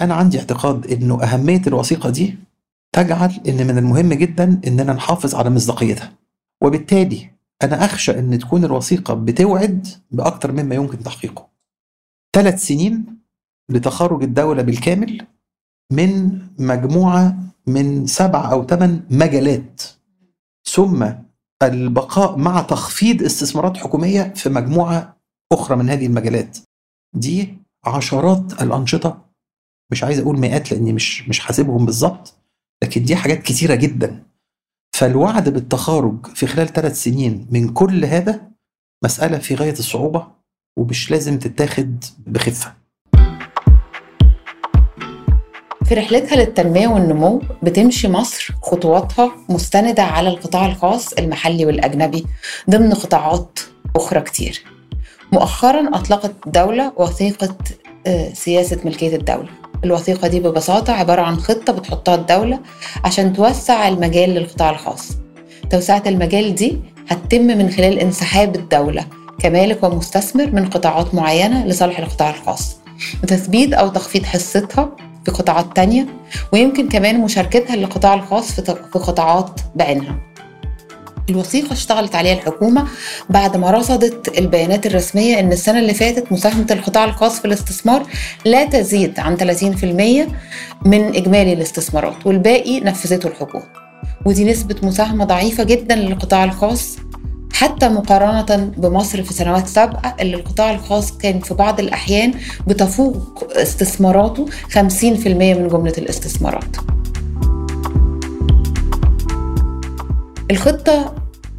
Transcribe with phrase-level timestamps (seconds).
[0.00, 2.38] أنا عندي اعتقاد إنه أهمية الوثيقة دي
[2.92, 6.12] تجعل إن من المهم جدا إننا نحافظ على مصداقيتها.
[6.62, 7.30] وبالتالي
[7.62, 11.48] أنا أخشى إن تكون الوثيقة بتوعد بأكتر مما يمكن تحقيقه.
[12.36, 13.18] ثلاث سنين
[13.68, 15.26] لتخرج الدولة بالكامل
[15.92, 17.36] من مجموعة
[17.66, 19.82] من سبع أو ثمان مجالات.
[20.64, 21.06] ثم
[21.62, 25.16] البقاء مع تخفيض استثمارات حكومية في مجموعة
[25.52, 26.58] أخرى من هذه المجالات.
[27.14, 29.23] دي عشرات الأنشطة
[29.94, 32.34] مش عايز أقول مئات لأني مش مش حاسبهم بالظبط
[32.84, 34.22] لكن دي حاجات كتيرة جدا.
[34.96, 38.40] فالوعد بالتخارج في خلال ثلاث سنين من كل هذا
[39.04, 40.26] مسألة في غاية الصعوبة
[40.78, 42.74] ومش لازم تتاخد بخفة.
[45.84, 52.26] في رحلتها للتنمية والنمو بتمشي مصر خطواتها مستندة على القطاع الخاص المحلي والأجنبي
[52.70, 53.60] ضمن قطاعات
[53.96, 54.64] أخرى كتير.
[55.32, 57.56] مؤخرا أطلقت الدولة وثيقة
[58.06, 59.63] آه، سياسة ملكية الدولة.
[59.84, 62.58] الوثيقة دي ببساطة عبارة عن خطة بتحطها الدولة
[63.04, 65.08] عشان توسع المجال للقطاع الخاص.
[65.70, 66.78] توسعة المجال دي
[67.08, 69.04] هتتم من خلال انسحاب الدولة
[69.38, 72.76] كمالك ومستثمر من قطاعات معينة لصالح القطاع الخاص
[73.22, 74.90] وتثبيت أو تخفيض حصتها
[75.24, 76.06] في قطاعات تانية
[76.52, 80.18] ويمكن كمان مشاركتها للقطاع الخاص في قطاعات بعينها.
[81.30, 82.86] الوثيقة اشتغلت عليها الحكومة
[83.30, 88.06] بعد ما رصدت البيانات الرسمية إن السنة اللي فاتت مساهمة القطاع الخاص في الاستثمار
[88.44, 93.64] لا تزيد عن 30% من إجمالي الاستثمارات والباقي نفذته الحكومة.
[94.26, 96.96] ودي نسبة مساهمة ضعيفة جدا للقطاع الخاص
[97.52, 102.34] حتى مقارنة بمصر في سنوات سابقة اللي القطاع الخاص كان في بعض الأحيان
[102.66, 104.76] بتفوق استثماراته 50%
[105.26, 106.76] من جملة الاستثمارات.
[110.50, 111.14] الخطة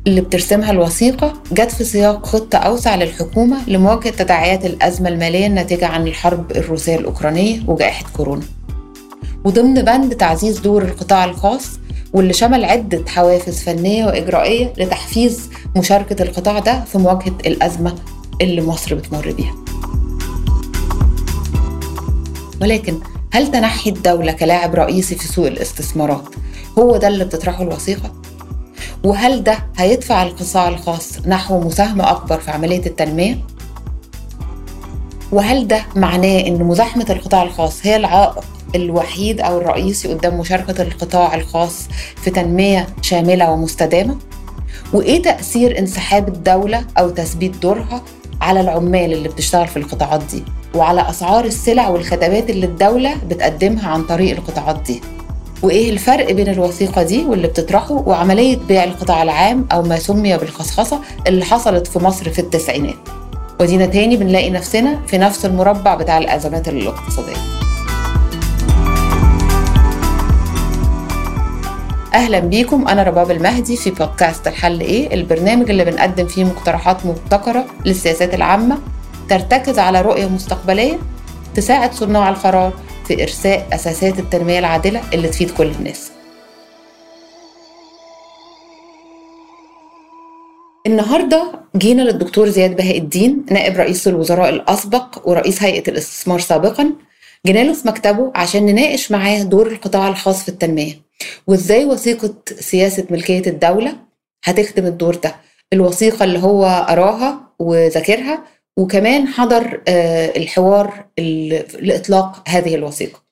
[0.07, 6.07] اللي بترسمها الوثيقة جت في سياق خطة أوسع للحكومة لمواجهة تداعيات الأزمة المالية الناتجة عن
[6.07, 8.43] الحرب الروسية الأوكرانية وجائحة كورونا
[9.43, 11.65] وضمن بند تعزيز دور القطاع الخاص
[12.13, 17.95] واللي شمل عدة حوافز فنية وإجرائية لتحفيز مشاركة القطاع ده في مواجهة الأزمة
[18.41, 19.55] اللي مصر بتمر بيها
[22.61, 22.99] ولكن
[23.33, 26.23] هل تنحي الدولة كلاعب رئيسي في سوق الاستثمارات
[26.79, 28.11] هو ده اللي بتطرحه الوثيقة؟
[29.05, 33.37] وهل ده هيدفع القطاع الخاص نحو مساهمة أكبر في عملية التنمية؟
[35.31, 38.39] وهل ده معناه أن مزاحمة القطاع الخاص هي العائق
[38.75, 44.17] الوحيد أو الرئيسي قدام مشاركة القطاع الخاص في تنمية شاملة ومستدامة؟
[44.93, 48.01] وإيه تأثير انسحاب الدولة أو تثبيت دورها
[48.41, 50.43] على العمال اللي بتشتغل في القطاعات دي
[50.75, 55.01] وعلى أسعار السلع والخدمات اللي الدولة بتقدمها عن طريق القطاعات دي
[55.63, 60.99] وإيه الفرق بين الوثيقة دي واللي بتطرحه وعملية بيع القطاع العام أو ما سمي بالخصخصة
[61.27, 62.95] اللي حصلت في مصر في التسعينات؟
[63.59, 67.35] ودينا تاني بنلاقي نفسنا في نفس المربع بتاع الأزمات الاقتصادية.
[72.13, 77.65] أهلا بيكم أنا رباب المهدي في بودكاست الحل إيه البرنامج اللي بنقدم فيه مقترحات مبتكرة
[77.85, 78.77] للسياسات العامة
[79.29, 80.97] ترتكز على رؤية مستقبلية
[81.55, 82.73] تساعد صناع القرار
[83.07, 86.11] في إرساء أساسات التنمية العادلة اللي تفيد كل الناس.
[90.87, 96.91] النهارده جينا للدكتور زياد بهاء الدين نائب رئيس الوزراء الأسبق ورئيس هيئة الاستثمار سابقا.
[97.45, 100.93] جينا له في مكتبه عشان نناقش معاه دور القطاع الخاص في التنمية.
[101.47, 103.95] وإزاي وثيقة سياسة ملكية الدولة
[104.43, 105.35] هتخدم الدور ده؟
[105.73, 108.43] الوثيقة اللي هو قراها وذاكرها
[108.77, 111.05] وكمان حضر آه، الحوار
[111.79, 113.23] لإطلاق هذه الوثيقة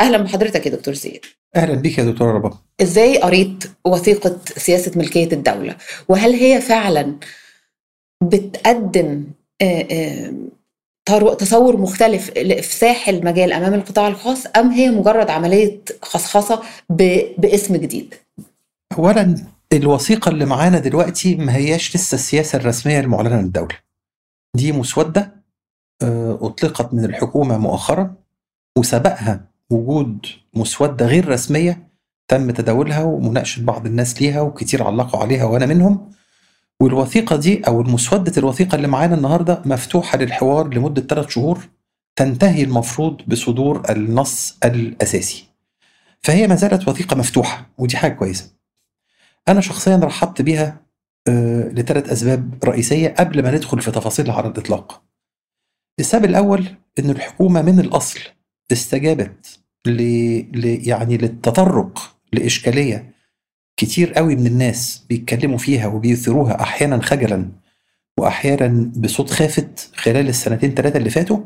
[0.00, 1.20] أهلا بحضرتك يا دكتور زياد
[1.56, 5.76] أهلا بك يا دكتورة رباب إزاي قريت وثيقة سياسة ملكية الدولة
[6.08, 7.14] وهل هي فعلا
[8.22, 9.24] بتقدم
[9.62, 16.62] آه، آه، تصور مختلف في ساحل المجال أمام القطاع الخاص أم هي مجرد عملية خصخصة
[17.38, 18.14] باسم جديد؟
[18.98, 19.34] اولا
[19.72, 23.87] الوثيقة اللي معانا دلوقتي ما هياش لسه السياسة الرسمية المعلنة للدولة.
[24.58, 25.44] دي مسودة
[26.02, 28.14] آه، أطلقت من الحكومة مؤخرا
[28.78, 31.88] وسبقها وجود مسودة غير رسمية
[32.28, 36.10] تم تداولها ومناقشة بعض الناس ليها وكتير علقوا عليها وأنا منهم.
[36.80, 41.68] والوثيقة دي أو المسودة الوثيقة اللي معانا النهاردة مفتوحة للحوار لمدة ثلاث شهور
[42.16, 45.44] تنتهي المفروض بصدور النص الأساسي.
[46.22, 48.50] فهي ما زالت وثيقة مفتوحة ودي حاجة كويسة.
[49.48, 50.87] أنا شخصيا رحبت آه،
[51.72, 55.02] لثلاث أسباب رئيسية قبل ما ندخل في تفاصيلها على الإطلاق
[56.00, 56.66] السبب الأول
[56.98, 58.20] أن الحكومة من الأصل
[58.72, 59.90] استجابت ل...
[60.60, 60.88] ل...
[60.88, 63.12] يعني للتطرق لإشكالية
[63.76, 67.48] كتير قوي من الناس بيتكلموا فيها وبيثيروها أحيانا خجلا
[68.18, 71.38] واحيانا بصوت خافت خلال السنتين ثلاثة اللي فاتوا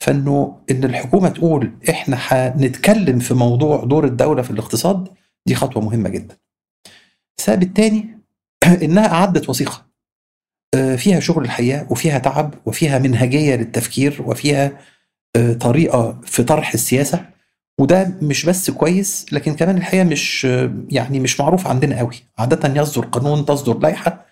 [0.00, 5.08] فإنه إن الحكومة تقول إحنا هنتكلم في موضوع دور الدولة في الاقتصاد
[5.46, 6.36] دي خطوة مهمة جدا.
[7.38, 8.13] السبب الثاني
[8.84, 9.86] انها أعدت وثيقة.
[10.74, 14.78] آه، فيها شغل الحقيقة وفيها تعب وفيها منهجية للتفكير وفيها
[15.36, 17.24] آه، طريقة في طرح السياسة.
[17.80, 22.80] وده مش بس كويس لكن كمان الحقيقة مش آه، يعني مش معروف عندنا قوي عادة
[22.82, 24.26] يصدر قانون تصدر لائحة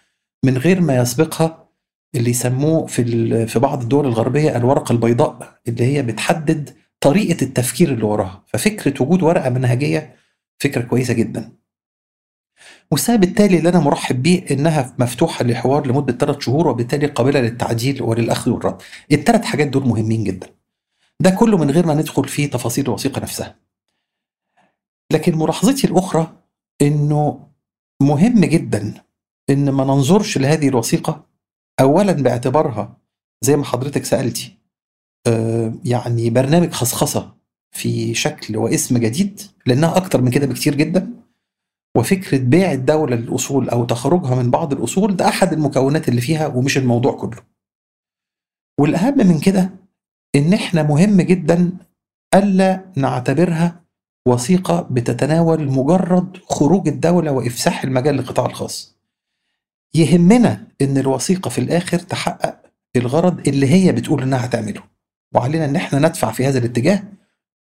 [0.44, 1.69] من غير ما يسبقها
[2.14, 6.70] اللي يسموه في في بعض الدول الغربية الورقة البيضاء اللي هي بتحدد
[7.00, 8.44] طريقة التفكير اللي وراها.
[8.46, 10.17] ففكرة وجود ورقة منهجية
[10.58, 11.52] فكرة كويسة جدا.
[12.92, 18.02] والسبب التالي اللي أنا مرحب بيه إنها مفتوحة لحوار لمدة ثلاث شهور وبالتالي قابلة للتعديل
[18.02, 18.82] وللأخذ والرد.
[19.12, 20.46] الثلاث حاجات دول مهمين جدا.
[21.20, 23.56] ده كله من غير ما ندخل في تفاصيل الوثيقة نفسها.
[25.12, 26.32] لكن ملاحظتي الأخرى
[26.82, 27.48] إنه
[28.02, 28.94] مهم جدا
[29.50, 31.26] إن ما ننظرش لهذه الوثيقة
[31.80, 32.96] اولا باعتبارها
[33.44, 34.58] زي ما حضرتك سألتي
[35.26, 37.34] آه، يعني برنامج خصخصة
[37.70, 41.21] في شكل واسم جديد لأنها أكتر من كده بكتير جدا
[41.96, 46.78] وفكرة بيع الدولة للأصول أو تخرجها من بعض الأصول ده أحد المكونات اللي فيها ومش
[46.78, 47.42] الموضوع كله.
[48.80, 49.70] والأهم من كده
[50.34, 51.72] إن إحنا مهم جدا
[52.34, 53.82] ألا نعتبرها
[54.28, 58.96] وثيقة بتتناول مجرد خروج الدولة وإفساح المجال للقطاع الخاص.
[59.94, 62.62] يهمنا إن الوثيقة في الآخر تحقق
[62.96, 64.82] الغرض اللي هي بتقول إنها هتعمله.
[65.34, 67.02] وعلينا إن إحنا ندفع في هذا الاتجاه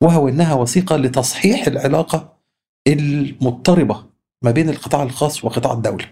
[0.02, 2.36] وهو إنها وثيقة لتصحيح العلاقة
[2.88, 4.11] المضطربة
[4.42, 6.04] ما بين القطاع الخاص وقطاع الدولة.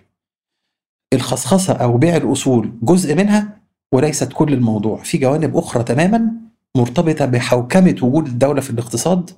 [1.12, 3.60] الخصخصة أو بيع الأصول جزء منها
[3.92, 5.02] وليست كل الموضوع.
[5.02, 6.30] في جوانب أخرى تماما
[6.76, 9.30] مرتبطة بحوكمة وجود الدولة في الاقتصاد.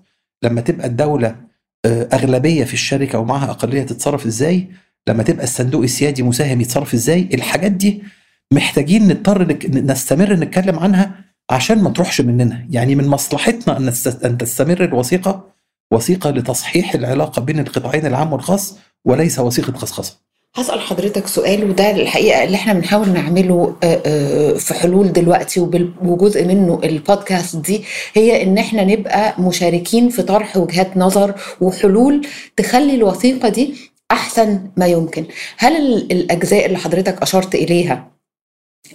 [0.43, 1.37] لما تبقى الدولة
[1.85, 4.69] آه، أغلبية في الشركة ومعها أقلية تتصرف إزاي؟
[5.09, 8.03] لما تبقى الصندوق السيادي مساهم يتصرف إزاي؟ الحاجات دي
[8.53, 12.67] محتاجين نضطر نستمر نتكلم عنها عشان ما تروحش مننا.
[12.71, 13.77] يعني من مصلحتنا
[14.25, 15.52] أن تستمر الوثيقة
[15.93, 18.75] وثيقة لتصحيح العلاقة بين القطاعين العام والخاص
[19.05, 20.17] وليس وثيقة خصخصة
[20.57, 25.61] هسأل حضرتك سؤال وده الحقيقة اللي إحنا بنحاول نعمله آه، آه، في حلول دلوقتي
[26.03, 27.85] وجزء منه البودكاست دي
[28.15, 33.75] هي إن إحنا نبقى مشاركين في طرح وجهات نظر وحلول تخلي الوثيقة دي
[34.11, 35.25] أحسن ما يمكن.
[35.59, 38.12] هل ال- الأجزاء اللي حضرتك أشرت إليها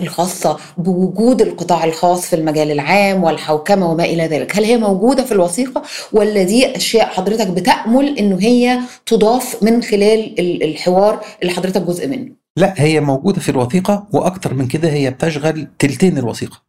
[0.01, 4.55] الخاصة بوجود القطاع الخاص في المجال العام والحوكمة وما إلى ذلك.
[4.57, 5.81] هل هي موجودة في الوثيقة
[6.13, 12.07] ولا دي أشياء حضرتك بتأمل إنه هي تضاف من خلال ال- الحوار اللي حضرتك جزء
[12.07, 16.61] منه؟ لا هي موجودة في الوثيقة وأكتر من كده هي بتشغل تلتين الوثيقة.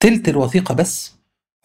[0.00, 1.12] تلت الوثيقة بس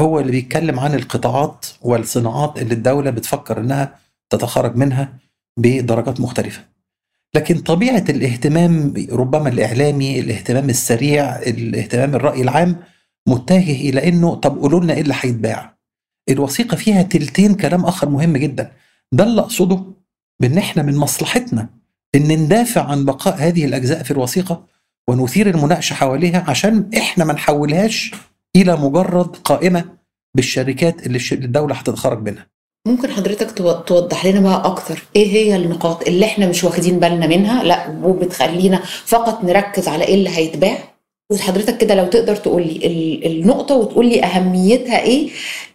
[0.01, 3.95] هو اللي بيتكلم عن القطاعات والصناعات اللي الدولة بتفكر إنها
[4.29, 5.13] تتخرج منها
[5.59, 6.70] بدرجات مختلفة.
[7.35, 12.75] لكن طبيعة الاهتمام ربما الإعلامي الاهتمام السريع الاهتمام الرأي العام
[13.27, 15.77] متجه إلى إنه طب قولوا لنا إيه اللي هيتباع؟
[16.29, 18.71] الوثيقة فيها تلتين كلام آخر مهم جدا.
[19.11, 19.83] ده اللي أقصده
[20.39, 21.69] بإن إحنا من مصلحتنا
[22.15, 24.67] إن ندافع عن بقاء هذه الأجزاء في الوثيقة
[25.09, 28.11] ونثير المناقشة حواليها عشان إحنا ما نحولهاش
[28.55, 29.85] إلى مجرد قائمة
[30.35, 32.47] بالشركات اللي الدولة هتتخرج منها.
[32.87, 35.03] ممكن حضرتك تو- توضح لنا بقى أكتر.
[35.15, 40.15] إيه هي النقاط اللي إحنا مش واخدين بالنا منها لأ وبتخلينا فقط نركز على إيه
[40.15, 40.77] اللي هيتباع؟
[41.31, 45.29] وحضرتك كده لو تقدر تقول لي ال- النقطة وتقول لي أهميتها إيه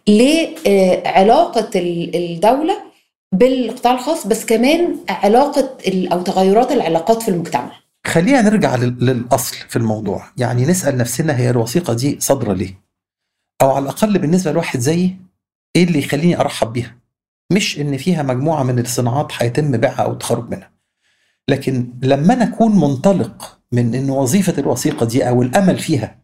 [0.07, 2.77] لعلاقة الدولة
[3.33, 7.71] بالقطاع الخاص بس كمان علاقة ال- أو تغيرات العلاقات في المجتمع.
[8.07, 10.23] خلينا نرجع لل- للأصل في الموضوع.
[10.37, 12.73] يعني نسأل نفسنا هي الوثيقة دي صادرة ليه؟
[13.61, 15.17] أو على الأقل بالنسبة لواحد زيي
[15.77, 16.97] إيه اللي يخليني أرحب بيها؟
[17.51, 20.71] مش إن فيها مجموعة من الصناعات هيتم بيعها أو التخرج منها.
[21.49, 26.19] لكن لما أنا أكون منطلق من إن وظيفة الوثيقة دي أو الأمل فيها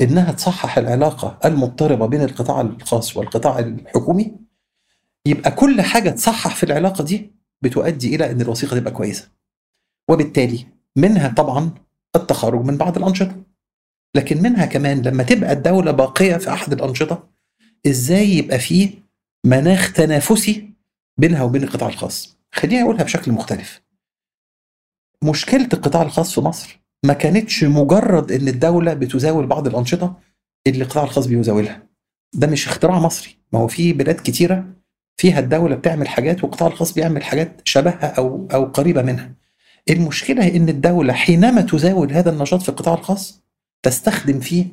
[0.00, 4.36] إنها تصحح العلاقة المضطربة بين القطاع الخاص والقطاع الحكومي
[5.26, 7.32] يبقى كل حاجة تصحح في العلاقة دي
[7.62, 9.28] بتؤدي إلى إن الوثيقة تبقى كويسة.
[10.10, 11.70] وبالتالي منها طبعا
[12.16, 13.36] التخرج من بعض الأنشطة.
[14.14, 17.35] لكن منها كمان لما تبقى الدولة باقية في أحد الأنشطة
[17.86, 18.90] إزاي يبقى فيه
[19.44, 20.70] مناخ تنافسي
[21.18, 23.82] بينها وبين القطاع الخاص؟ خليني أقولها بشكل مختلف.
[25.24, 30.20] مشكلة القطاع الخاص في مصر ما كانتش مجرد إن الدولة بتزاول بعض الأنشطة
[30.66, 31.82] اللي القطاع الخاص بيزاولها.
[32.34, 33.36] ده مش اختراع مصري.
[33.52, 34.64] ما هو في بلاد كتيرة
[35.16, 39.32] فيها الدولة بتعمل حاجات والقطاع الخاص بيعمل حاجات شبهها أو أو قريبة منها.
[39.90, 43.42] المشكلة إن الدولة حينما تزاول هذا النشاط في القطاع الخاص
[43.82, 44.66] تستخدم فيه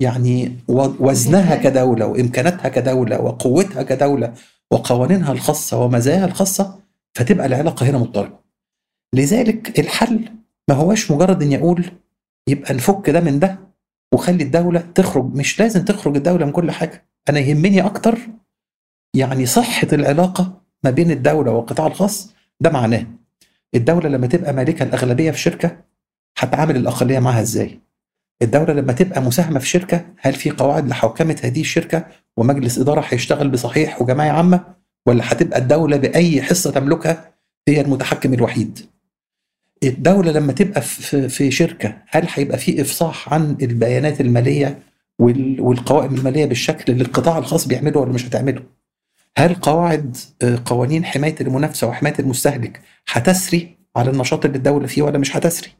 [0.00, 0.56] يعني
[1.00, 4.34] وزنها كدولة وإمكاناتها كدولة وقوتها كدولة
[4.70, 6.78] وقوانينها الخاصة ومزاياها الخاصة
[7.14, 8.38] فتبقى العلاقة هنا مضطربة.
[9.14, 10.28] لذلك الحل
[10.68, 11.90] ما هوش مجرد إني أقول
[12.48, 13.58] يبقى نفك ده من ده
[14.14, 17.04] وخلي الدولة تخرج مش لازم تخرج الدولة من كل حاجة.
[17.28, 18.18] أنا يهمني أكتر
[19.16, 23.06] يعني صحة العلاقة ما بين الدولة والقطاع الخاص ده معناه.
[23.74, 25.76] الدولة لما تبقى مالكة الأغلبية في شركة
[26.38, 27.80] هتعامل الأقلية معاها إزاي؟
[28.42, 33.48] الدولة لما تبقى مساهمة في شركة هل في قواعد لحوكمة هذه الشركة ومجلس إدارة هيشتغل
[33.48, 34.60] بصحيح وجمعيه عامة؟
[35.06, 37.30] ولا هتبقى الدولة بأي حصة تملكها
[37.68, 38.78] هي المتحكم الوحيد؟
[39.84, 40.80] الدولة لما تبقى
[41.28, 44.78] في شركة هل هيبقى في إفصاح عن البيانات المالية
[45.18, 48.62] وال- والقوائم المالية بالشكل اللي القطاع الخاص بيعمله ولا مش هتعمله؟
[49.38, 52.80] هل قواعد آه، قوانين حماية المنافسة وحماية المستهلك
[53.12, 55.70] هتسري على النشاط اللي الدولة فيه ولا مش هتسري؟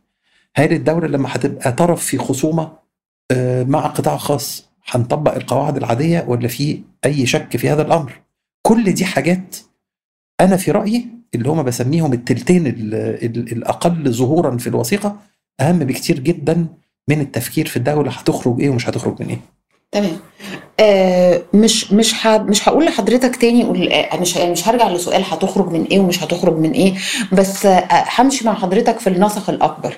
[0.57, 2.73] هل الدولة لما هتبقى طرف في خصومة
[3.31, 8.21] آه، مع قطاع خاص هنطبق القواعد العادية ولا في أي شك في هذا الأمر؟
[8.63, 9.57] كل دي حاجات
[10.41, 15.17] أنا في رأيي اللي هم بسميهم التلتين ال- ال- الأقل ظهورا في الوثيقة
[15.61, 16.67] أهم بكتير جدا
[17.09, 19.41] من التفكير في الدولة هتخرج إيه ومش هتخرج من إيه.
[19.93, 20.17] تمام.
[20.81, 22.27] آه مش مش.
[22.27, 26.57] مش هقول لحضرتك تاني قول آه مش مش هرجع لسؤال هتخرج من إيه ومش هتخرج
[26.57, 26.95] من إيه
[27.33, 29.97] بس آه همشي مع حضرتك في النسق الأكبر.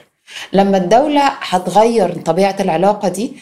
[0.53, 3.33] لما الدولة هتغير طبيعة العلاقة دي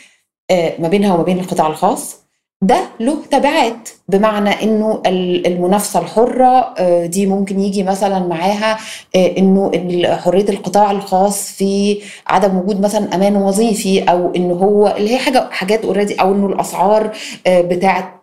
[0.50, 2.16] آه ما بينها وما بين القطاع الخاص
[2.62, 8.78] ده له تبعات بمعنى إنه ال- المنافسة الحرة آه، دي ممكن يجي مثلا معاها
[9.16, 9.71] آه، إنه
[10.16, 15.49] حرية القطاع الخاص في عدم وجود مثلا أمان وظيفي أو إنه هو اللي هي حاجة
[15.50, 17.11] حاجات اوريدي أو إنه الأسعار
[17.49, 18.18] بتاعه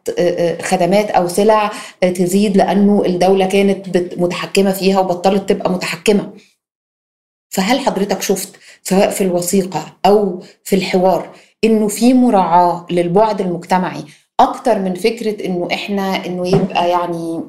[0.62, 6.30] خدمات أو سلع تزيد لأنه الدولة كانت متحكمة فيها وبطلت تبقى متحكمة.
[7.56, 14.04] فهل حضرتك شفت سواء في الوثيقة أو في الحوار إنه في مراعاة للبعد المجتمعي
[14.40, 17.44] أكتر من فكرة إنه إحنا إنه يبقى يعني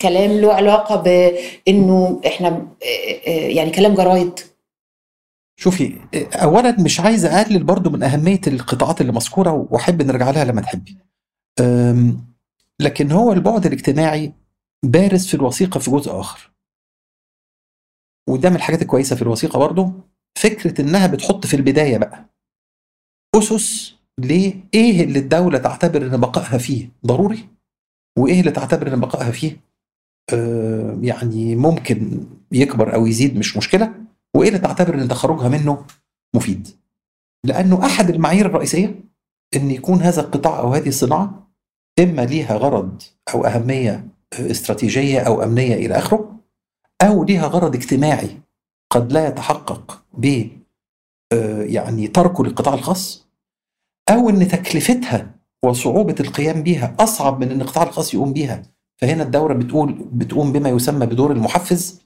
[0.00, 4.40] كلام له علاقة بإنه إحنا آه، آه، يعني كلام جرايد؟
[5.56, 5.96] شوفي
[6.34, 10.96] اولا مش عايز أقلل برضو من أهمية القطاعات اللي مذكورة وأحب نرجع لها لما تحبي.
[12.80, 14.32] لكن هو البعد الاجتماعي
[14.84, 16.50] بارز في الوثيقة في جزء آخر.
[18.30, 19.92] وده من الحاجات الكويسة في الوثيقة برضو
[20.38, 22.24] فكرة إنها بتحط في البداية بقى
[23.34, 27.48] أسس لإيه اللي الدولة تعتبر إن بقائها فيه ضروري
[28.18, 29.60] وإيه اللي تعتبر إن بقائها فيه
[30.32, 33.94] آه، يعني ممكن يكبر أو يزيد مش مشكلة
[34.36, 35.84] وإيه اللي تعتبر إن تخرجها منه
[36.36, 36.68] مفيد.
[37.44, 39.00] لأنه أحد المعايير الرئيسية
[39.56, 41.50] إن يكون هذا القطاع أو هذه الصناعة
[42.00, 43.02] إما ليها غرض
[43.34, 46.39] أو أهمية استراتيجية أو أمنية إلى آخره
[47.02, 48.28] أو ليها غرض اجتماعي
[48.90, 50.46] قد لا يتحقق ب
[51.32, 53.26] آه، يعني تركه للقطاع الخاص
[54.08, 55.30] أو إن تكلفتها
[55.64, 58.62] وصعوبة القيام بها أصعب من إن القطاع الخاص يقوم بيها
[58.96, 62.00] فهنا الدولة بتقول بتقوم بما يسمى بدور المحفز.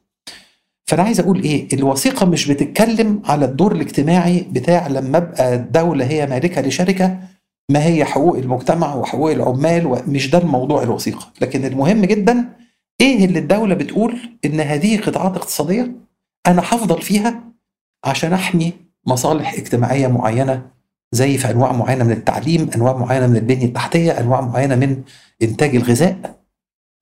[0.86, 6.26] فأنا عايز أقول إيه؟ الوثيقة مش بتتكلم على الدور الاجتماعي بتاع لما أبقى الدولة هي
[6.26, 7.18] مالكة لشركة
[7.70, 11.32] ما هي حقوق المجتمع وحقوق العمال ومش ده الموضوع الوثيقة.
[11.40, 12.48] لكن المهم جدا
[13.04, 15.92] إيه اللي الدولة بتقول إن هذه قطاعات اقتصادية
[16.46, 17.44] أنا هفضل فيها
[18.04, 18.72] عشان أحمي
[19.06, 20.70] مصالح اجتماعية معينة
[21.12, 25.02] زي في أنواع معينة من التعليم أنواع معينة من البنية التحتية أنواع معينة من
[25.42, 26.40] إنتاج الغذاء.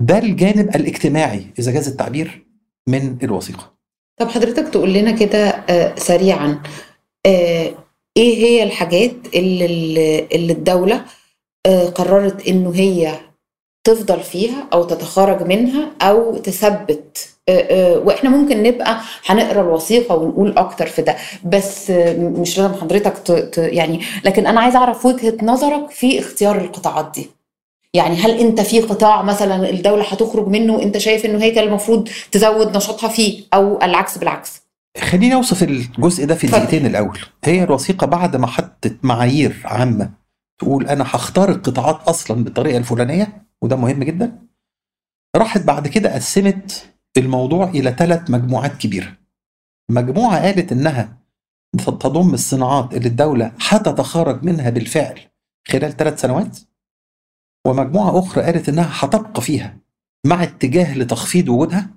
[0.00, 2.46] ده الجانب الاجتماعي إذا جاز التعبير
[2.88, 3.72] من الوثيقة.
[4.20, 6.62] طب حضرتك تقول لنا كده آه، سريعا
[7.26, 7.74] آه،
[8.16, 9.66] إيه هي الحاجات اللي
[10.32, 11.04] اللي الدولة
[11.66, 13.18] آه، قررت إنه هي
[13.84, 17.28] تفضل فيها أو تتخرج منها أو تثبت.
[17.48, 21.16] آه، آه، وإحنا ممكن نبقى هنقرأ الوثيقة ونقول أكتر في ده.
[21.44, 26.58] بس مش لازم حضرتك ت- ت- يعني لكن أنا عايزة أعرف وجهة نظرك في اختيار
[26.60, 27.30] القطاعات دي.
[27.94, 32.08] يعني هل أنت في قطاع مثلا الدولة هتخرج منه وأنت شايف إنه هي كان المفروض
[32.32, 34.62] تزود نشاطها فيه أو العكس بالعكس؟
[35.00, 36.46] خليني أوصف الجزء ده في.
[36.46, 37.18] دقيقتين الأول.
[37.44, 40.21] هي الوثيقة بعد ما حطت معايير عامة
[40.58, 44.38] تقول أنا هختار القطاعات أصلا بالطريقة الفلانية وده مهم جدا.
[45.36, 49.16] راحت بعد كده قسمت الموضوع إلى ثلاث مجموعات كبيرة.
[49.90, 51.18] مجموعة قالت إنها
[51.78, 55.20] تضم الصناعات اللي الدولة هتتخرج منها بالفعل
[55.68, 56.58] خلال ثلاث سنوات
[57.66, 59.78] ومجموعة أخرى قالت إنها هتبقى فيها
[60.26, 61.90] مع اتجاه لتخفيض وجودها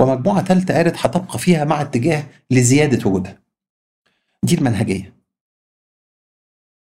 [0.00, 3.42] ومجموعة ثالثه قالت هتبقى فيها مع اتجاه لزيادة وجودها.
[4.42, 5.15] دي المنهجية.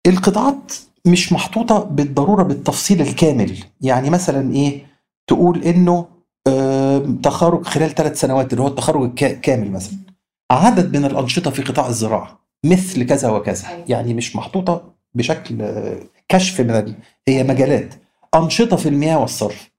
[0.07, 0.73] القطاعات
[1.07, 3.59] مش محطوطة بالضرورة بالتفصيل الكامل.
[3.81, 4.87] يعني مثلا إيه؟
[5.27, 6.07] تقول إنه
[6.49, 9.99] آم، تخرج خلال ثلاث سنوات اللي هو التخرج الكامل مثلا.
[10.51, 13.69] عدد من الأنشطة في قطاع الزراعة مثل كذا وكذا.
[13.69, 13.85] أيوة.
[13.89, 14.83] يعني مش محطوطة
[15.15, 16.95] بشكل آه، كشف من ال...
[17.29, 17.95] هي مجالات.
[18.35, 19.71] أنشطة في المياه والصرف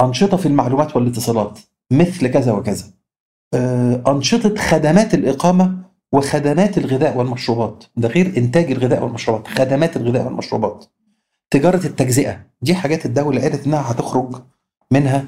[0.00, 1.58] أنشطة في المعلومات والاتصالات
[1.92, 2.84] مثل كذا وكذا.
[3.54, 5.76] آه، أنشطة خدمات الإقامة
[6.12, 7.84] وخدمات الغذاء والمشروبات.
[7.96, 10.84] ده غير إنتاج الغذاء والمشروبات خدمات الغذاء والمشروبات.
[11.50, 14.34] تجارة التجزئة دي حاجات الدولة قالت إنها هتخرج
[14.90, 15.24] منها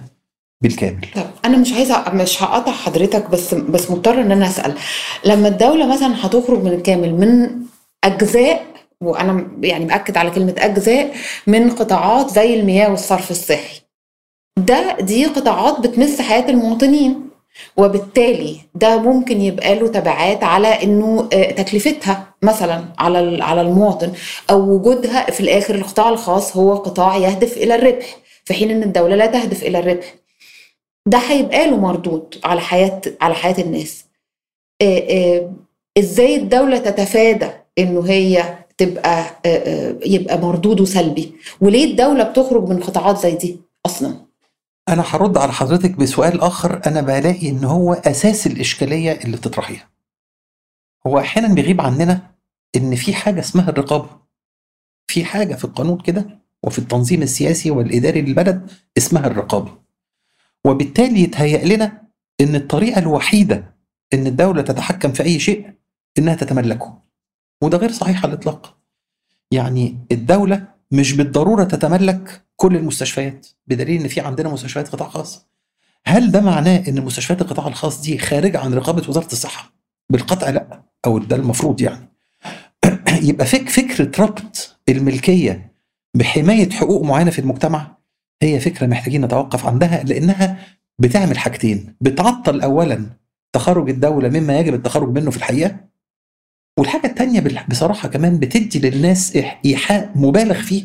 [0.60, 1.06] بالكامل.
[1.14, 4.74] طب أنا مش عايزة مش هقطع حضرتك بس بس مضطر إن أنا أسأل.
[5.24, 7.50] لما الدولة مثلا هتخرج من الكامل من
[8.04, 8.66] أجزاء
[9.00, 11.14] وأنا يعني باكد على كلمة أجزاء
[11.46, 13.80] من قطاعات زي المياه والصرف الصحي.
[14.58, 17.31] ده دي قطاعات بتمس حياة المواطنين.
[17.76, 21.22] وبالتالي ده ممكن يبقى له تبعات على إنه
[21.56, 24.12] تكلفتها مثلا على على المواطن
[24.50, 29.16] أو وجودها في الآخر القطاع الخاص هو قطاع يهدف إلى الربح في حين إن الدولة
[29.16, 30.14] لا تهدف إلى الربح.
[31.06, 34.04] ده هيبقى له مردود على حياة على حياة الناس.
[35.98, 39.24] إزاي الدولة تتفادى إنه هي تبقى
[40.06, 44.14] يبقى مردوده سلبي؟ وليه الدولة بتخرج من قطاعات زي دي أصلا؟
[44.88, 49.88] أنا هرد على حضرتك بسؤال آخر أنا بلاقي إن هو أساس الإشكالية اللي بتطرحيها.
[51.06, 52.30] هو أحيانا بيغيب عننا
[52.76, 54.20] إن في حاجة اسمها الرقابة.
[55.06, 59.78] في حاجة في القانون كده وفي التنظيم السياسي والإداري للبلد اسمها الرقابة.
[60.64, 62.02] وبالتالي يتهيأ لنا
[62.40, 63.76] إن الطريقة الوحيدة
[64.14, 65.72] إن الدولة تتحكم في أي شيء
[66.18, 67.02] إنها تتملكه.
[67.62, 68.78] وده غير صحيح على الإطلاق.
[69.50, 75.46] يعني الدولة مش بالضرورة تتملك كل المستشفيات بدليل إن في عندنا مستشفيات قطاع خاص.
[76.06, 79.72] هل ده معناه إن مستشفيات القطاع الخاص دي خارجه عن رقابة وزارة الصحة؟
[80.10, 82.08] بالقطع لا أو ده المفروض يعني.
[83.28, 85.72] يبقى فك فكرة ربط الملكية
[86.14, 87.96] بحماية حقوق معينة في المجتمع
[88.42, 90.58] هي فكرة محتاجين نتوقف عندها لأنها
[90.98, 91.96] بتعمل حاجتين.
[92.00, 93.06] بتعطل اولا
[93.52, 95.91] تخرج الدولة مما يجب التخرج منه في الحقيقة
[96.78, 100.84] والحاجة الثانية بصراحة كمان بتدي للناس إيحاء مبالغ فيه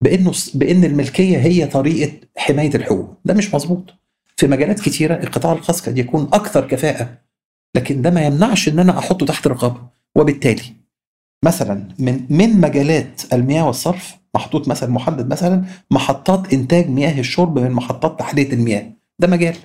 [0.00, 3.14] بإنه بإن الملكية هي طريقة حماية الحقوق.
[3.24, 3.94] ده مش مظبوط.
[4.36, 7.18] في مجالات كتيرة القطاع الخاص قد يكون أكثر كفاءة
[7.74, 9.80] لكن ده ما يمنعش إن أنا أحطه تحت رقابة.
[10.16, 10.62] وبالتالي
[11.44, 17.70] مثلا من من مجالات المياه والصرف محطوط مثلا محدد مثلا محطات إنتاج مياه الشرب من
[17.70, 18.92] محطات تحليه المياه.
[19.18, 19.56] ده مجال.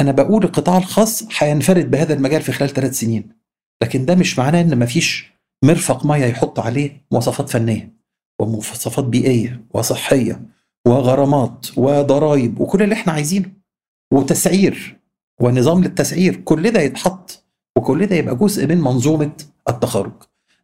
[0.00, 3.41] أنا بقول القطاع الخاص هينفرد بهذا المجال في خلال ثلاث سنين.
[3.82, 5.32] لكن ده مش معناه إن مفيش
[5.64, 7.92] مرفق مية يحط عليه مواصفات فنية
[8.40, 10.42] ومواصفات بيئية وصحية
[10.86, 13.50] وغرامات وضرائب وكل اللي إحنا عايزينه
[14.12, 14.96] وتسعير
[15.40, 16.36] ونظام للتسعير.
[16.36, 17.44] كل ده يتحط
[17.76, 19.32] وكل ده يبقى جزء من منظومة
[19.68, 20.12] التخرج.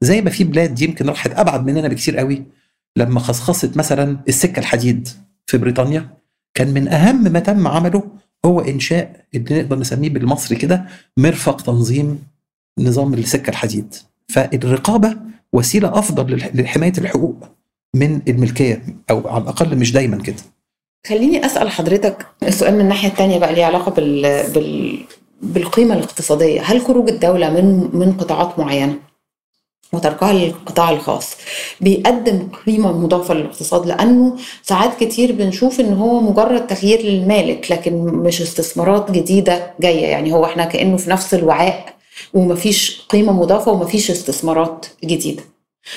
[0.01, 2.43] زي ما في بلاد يمكن راحت أبعد مننا بكثير قوي
[2.97, 5.09] لما خصخصت مثلا السكة الحديد
[5.47, 6.09] في بريطانيا.
[6.55, 8.03] كان من أهم ما تم عمله
[8.45, 10.85] هو إنشاء اللي نقدر نسميه بالمصري كده
[11.17, 12.23] مرفق تنظيم
[12.79, 13.95] نظام السكة الحديد.
[14.29, 15.17] فالرقابة
[15.53, 17.37] وسيلة أفضل لحماية الحقوق
[17.95, 20.37] من الملكية أو على الأقل مش دايما كده.
[21.07, 24.23] خليني أسأل حضرتك السؤال من الناحية الثانية بقى ليه علاقة بال...
[24.53, 24.99] بال...
[25.43, 26.61] بالقيمة الاقتصادية.
[26.61, 28.95] هل خروج الدولة من من قطاعات معينة
[29.93, 31.37] وتركها للقطاع الخاص
[31.81, 38.41] بيقدم قيمة مضافة للاقتصاد؟ لأنه ساعات كتير بنشوف إن هو مجرد تغيير للمالك لكن مش
[38.43, 40.07] استثمارات جديدة جاية.
[40.07, 41.98] يعني هو إحنا كأنه في نفس الوعاء
[42.35, 45.43] ومفيش قيمة مضافة ومفيش استثمارات جديدة.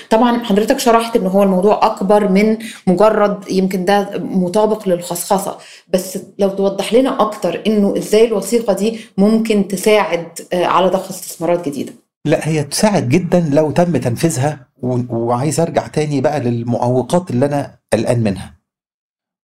[0.09, 2.57] طبعا حضرتك شرحت إن هو الموضوع أكبر من
[2.87, 5.57] مجرد يمكن ده مطابق للخصخصة
[5.93, 11.93] بس لو توضح لنا أكتر إنه إزاي الوثيقة دي ممكن تساعد على ضخ استثمارات جديدة.
[12.25, 14.67] لا هي تساعد جدا لو تم تنفيذها
[15.09, 18.53] وعايز أرجع تاني بقى للمعوقات اللي أنا قلقان منها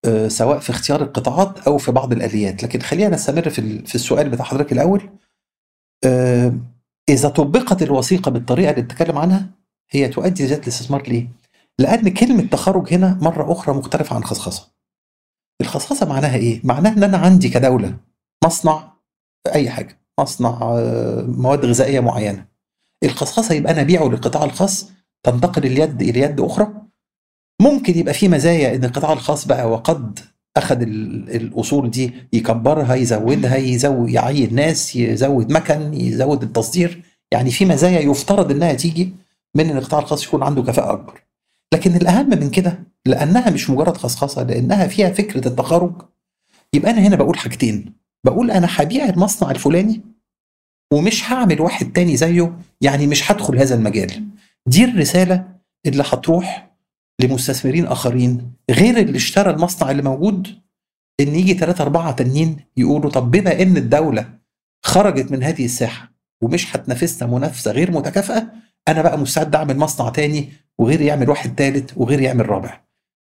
[0.06, 2.64] أه سواء في اختيار القطاعات أو في بعض الآليات.
[2.64, 5.10] لكن خلينا نستمر في السؤال بتاع حضرتك الأول.
[6.08, 6.54] أه
[7.10, 9.50] إذا طبقت الوثيقة بالطريقة اللي بتتكلم عنها
[9.92, 11.28] هي تؤدي زياده الاستثمار ليه؟
[11.80, 14.68] لأن كلمة تخرج هنا مرة أخرى مختلفة عن خصخصة.
[15.62, 17.98] الخصخصة معناها إيه؟ معناها إن أنا عندي كدولة
[18.46, 18.94] مصنع
[19.56, 20.60] أي حاجة، مصنع
[21.28, 22.46] مواد غذائية معينة.
[23.04, 24.92] الخصخصة يبقى أنا أبيعه للقطاع الخاص
[25.24, 26.68] تنتقل اليد إلى يد أخرى.
[27.62, 30.20] ممكن يبقى في مزايا إن القطاع الخاص بقى وقد
[30.58, 38.00] أخذ الأصول دي يكبرها يزودها يزود يعين ناس يزود مكن يزود التصدير يعني في مزايا
[38.00, 39.14] يفترض إنها تيجي
[39.56, 41.22] من القطاع الخاص يكون عنده كفاءة أكبر.
[41.74, 45.94] لكن الأهم من كده لأنها مش مجرد خصخصة لأنها فيها فكرة التخرج
[46.74, 47.94] يبقى أنا هنا بقول حاجتين
[48.26, 50.02] بقول أنا هبيع المصنع الفلاني
[50.94, 54.24] ومش هعمل واحد تاني زيه يعني مش هدخل هذا المجال.
[54.66, 55.48] دي الرسالة
[55.86, 56.67] اللي هتروح
[57.22, 60.48] لمستثمرين آخرين غير اللي اشترى المصنع اللي موجود
[61.20, 64.30] إن يجي ثلاثة أربعة تانيين يقولوا طب بما إن الدولة
[64.86, 68.52] خرجت من هذه الساحة ومش هتنافسنا منافسة غير متكافئة
[68.88, 72.82] أنا بقى مستعد أعمل مصنع تاني وغير يعمل واحد تالت وغير يعمل رابع.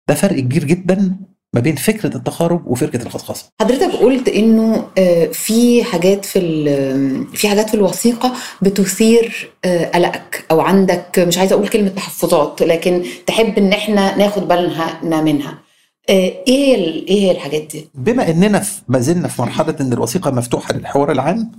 [0.09, 1.17] ده فرق كبير جدا
[1.55, 7.49] ما بين فكرة التخارج وفكرة الخصخصه حضرتك قلت إنه آه، في حاجات في ال- في
[7.49, 13.59] حاجات في الوثيقة بتثير آه، قلقك أو عندك مش عايزة أقول كلمة تحفظات لكن تحب
[13.59, 15.59] إن إحنا ناخد بالنا منها
[16.11, 16.75] آه، إيه
[17.09, 21.53] إيه الحاجات دي؟ بما إننا ما زلنا في مرحلة إن الوثيقة مفتوحة للحوار العام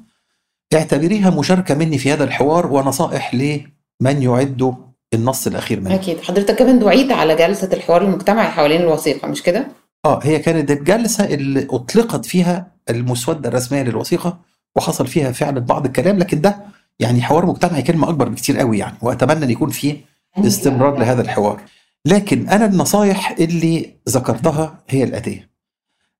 [0.74, 4.76] اعتبريها مشاركة مني في هذا الحوار ونصائح لمن يعد
[5.14, 9.68] النص الأخير منه أكيد حضرتك كمان دعيت على جلسة الحوار المجتمعي حوالين الوثيقة مش كده؟
[10.06, 14.40] آه هي كانت الجلسة اللي أطلقت فيها المسودة الرسمية للوثيقة
[14.76, 16.66] وحصل فيها فعلا بعض الكلام لكن ده
[17.00, 19.98] يعني حوار مجتمعي كلمة أكبر بكتير قوي يعني وأتمنى إن يكون فيه
[20.38, 21.62] استمرار لهذا الحوار.
[22.06, 25.50] لكن أنا النصايح اللي ذكرتها هي الاتيه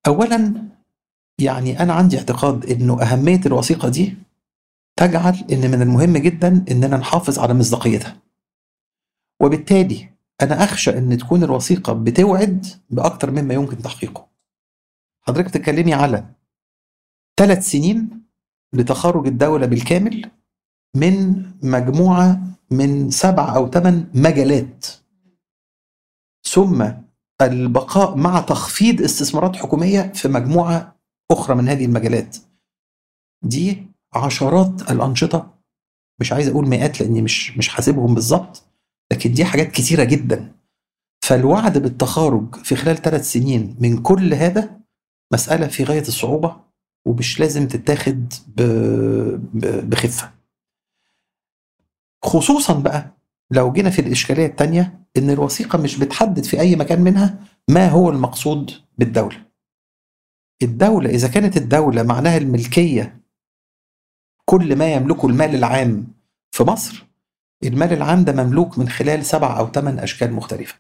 [0.08, 0.54] اولا
[1.40, 4.18] يعني أنا عندي اعتقاد إنه أهمية الوثيقة دي
[4.96, 8.16] تجعل إن من المهم جدا إننا نحافظ على مصداقيتها.
[9.42, 10.10] وبالتالي
[10.42, 14.28] أنا أخشى إن تكون الوثيقة بتوعد بأكتر مما يمكن تحقيقه.
[15.22, 16.26] حضرتك بتتكلمي على
[17.40, 18.26] ثلاث سنين
[18.74, 20.32] لتخرج الدولة بالكامل
[20.96, 24.86] من مجموعة من سبع أو ثمان مجالات.
[26.44, 26.92] ثم
[27.42, 30.96] البقاء مع تخفيض استثمارات حكومية في مجموعة
[31.32, 32.38] أخرى من هذه المجالات.
[33.44, 35.56] دي عشرات الأنشطة
[36.20, 38.65] مش عايز أقول مئات لأني مش مش حاسبهم بالظبط
[39.12, 40.56] لكن دي حاجات كتيرة جدا.
[41.22, 44.80] فالوعد بالتخارج في خلال ثلاث سنين من كل هذا
[45.34, 46.62] مسألة في غاية الصعوبة
[47.06, 48.62] ومش لازم تتاخد ب-
[49.54, 50.32] ب- بخفة.
[52.24, 53.18] خصوصا بقى
[53.52, 57.40] لو جينا في الإشكالية الثانية إن الوثيقة مش بتحدد في أي مكان منها
[57.70, 59.46] ما هو المقصود بالدولة.
[60.64, 63.22] الدولة إذا كانت الدولة معناها الملكية
[64.46, 66.08] كل ما يملكه المال العام
[66.52, 67.06] في مصر
[67.64, 70.76] المال العام ده مملوك من خلال سبع أو ثمان أشكال مختلفة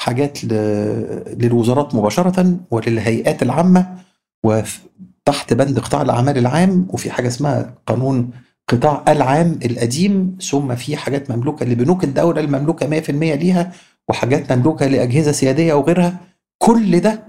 [0.00, 0.44] حاجات.
[0.44, 3.98] للوزارات مباشرة وللهيئات العامة
[4.44, 8.30] وتحت بند قطاع الأعمال العام وفي حاجة اسمها قانون
[8.68, 13.72] قطاع العام القديم ثم في حاجات مملوكة لبنوك الدولة المملوكة 100% ليها
[14.08, 16.20] وحاجات مملوكة لأجهزة سيادية وغيرها
[16.58, 17.26] كل ده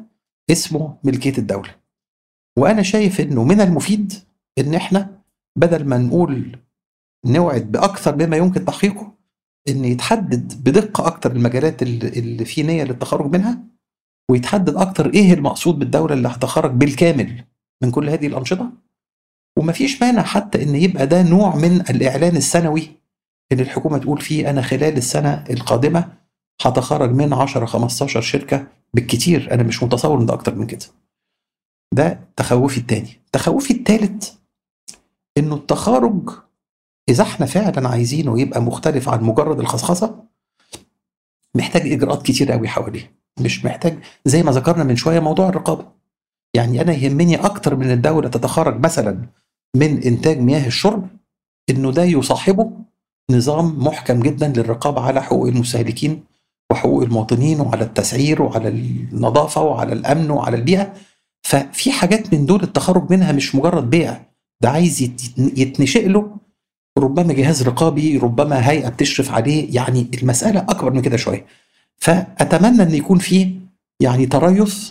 [0.52, 1.70] اسمه ملكية الدولة
[2.58, 4.14] وأنا شايف إنه من المفيد
[4.60, 5.10] إن إحنا
[5.56, 6.58] بدل ما نقول
[7.26, 9.14] نوعد بأكثر مما يمكن تحقيقه
[9.70, 13.60] إن يتحدد بدقة أكتر المجالات اللي في نيه للتخرج منها
[14.32, 17.44] ويتحدد أكتر إيه المقصود بالدولة اللي هتخرج بالكامل
[17.84, 18.72] من كل هذه الأنشطة.
[19.60, 22.90] ومفيش مانع حتى إن يبقى ده نوع من الإعلان السنوي
[23.52, 26.14] اللي الحكومة تقول فيه أنا خلال السنة القادمة
[26.62, 30.86] هتخرج من 10 15 شركة بالكتير أنا مش متصور إن ده أكتر من كده.
[31.94, 33.22] ده تخوفي التاني.
[33.32, 34.38] تخوفي التالت
[35.38, 36.30] إنه التخارج
[37.10, 40.24] إذا إحنا فعلا عايزينه يبقى مختلف عن مجرد الخصخصة
[41.56, 43.12] محتاج إجراءات كتير قوي حواليه.
[43.40, 45.86] مش محتاج زي ما ذكرنا من شوية موضوع الرقابة.
[46.56, 49.22] يعني أنا يهمني أكتر من الدولة تتخرج مثلا
[49.76, 51.08] من إنتاج مياه الشرب
[51.70, 52.72] إنه ده يصاحبه
[53.32, 56.24] نظام محكم جدا للرقابة على حقوق المستهلكين
[56.72, 60.94] وحقوق المواطنين وعلى التسعير وعلى النظافة وعلى الأمن وعلى البيئة.
[61.44, 64.22] ففي حاجات من دول التخرج منها مش مجرد بيع
[64.62, 66.36] ده عايز يت- يتنشئ له
[66.98, 71.46] ربما جهاز رقابي ربما هيئة بتشرف عليه يعني المسألة أكبر من كده شوية.
[71.98, 73.52] فأتمنى أن يكون فيه
[74.00, 74.90] يعني تريث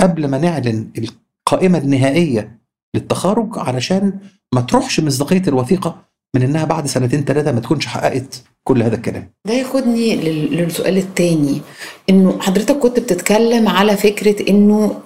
[0.00, 2.58] قبل ما نعلن القائمة النهائية
[2.94, 4.18] للتخارج علشان
[4.54, 6.02] ما تروحش مصداقية الوثيقة
[6.36, 9.30] من إنها بعد سنتين ثلاثة ما تكونش حققت كل هذا الكلام.
[9.46, 11.60] ده ياخدني لل- للسؤال التاني
[12.10, 15.00] إنه حضرتك كنت بتتكلم على فكرة إنه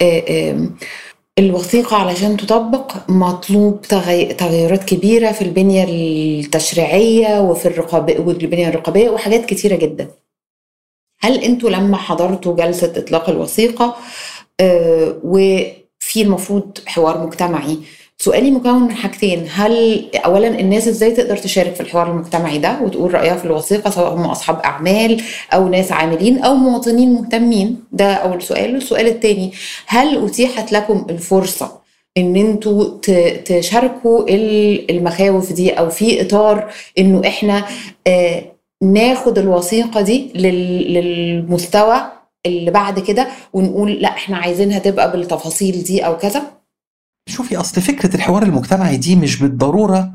[1.39, 9.45] الوثيقة علشان تطبق مطلوب تغي- تغيرات كبيرة في البنية التشريعية وفي الرقابة والبنية الرقابية وحاجات
[9.47, 10.09] كتيرة جدا.
[11.21, 13.97] هل أنتوا لما حضرتوا جلسة إطلاق الوثيقة
[14.61, 17.79] آه، وفي المفروض حوار مجتمعي
[18.25, 19.47] سؤالي مكون من حاجتين.
[19.55, 24.15] هل اولا الناس إزاي تقدر تشارك في الحوار المجتمعي ده وتقول رأيها في الوثيقة سواء
[24.15, 25.23] هم أصحاب أعمال
[25.55, 28.75] أو ناس عاملين أو مواطنين مهتمين؟ ده أول سؤال.
[28.75, 29.53] والسؤال الثاني
[29.87, 31.85] هل أتيحت لكم الفرصة
[32.17, 32.99] إن أنتوا
[33.45, 37.65] تشاركوا ال- المخاوف دي أو في إطار إنه إحنا
[38.07, 38.43] آه،
[38.83, 41.97] ناخد الوثيقة دي لل- للمستوى
[42.47, 46.43] اللي بعد كده ونقول لا إحنا عايزينها تبقى بالتفاصيل دي أو كذا؟
[47.27, 50.13] شوفي أصل فكرة الحوار المجتمعي دي مش بالضرورة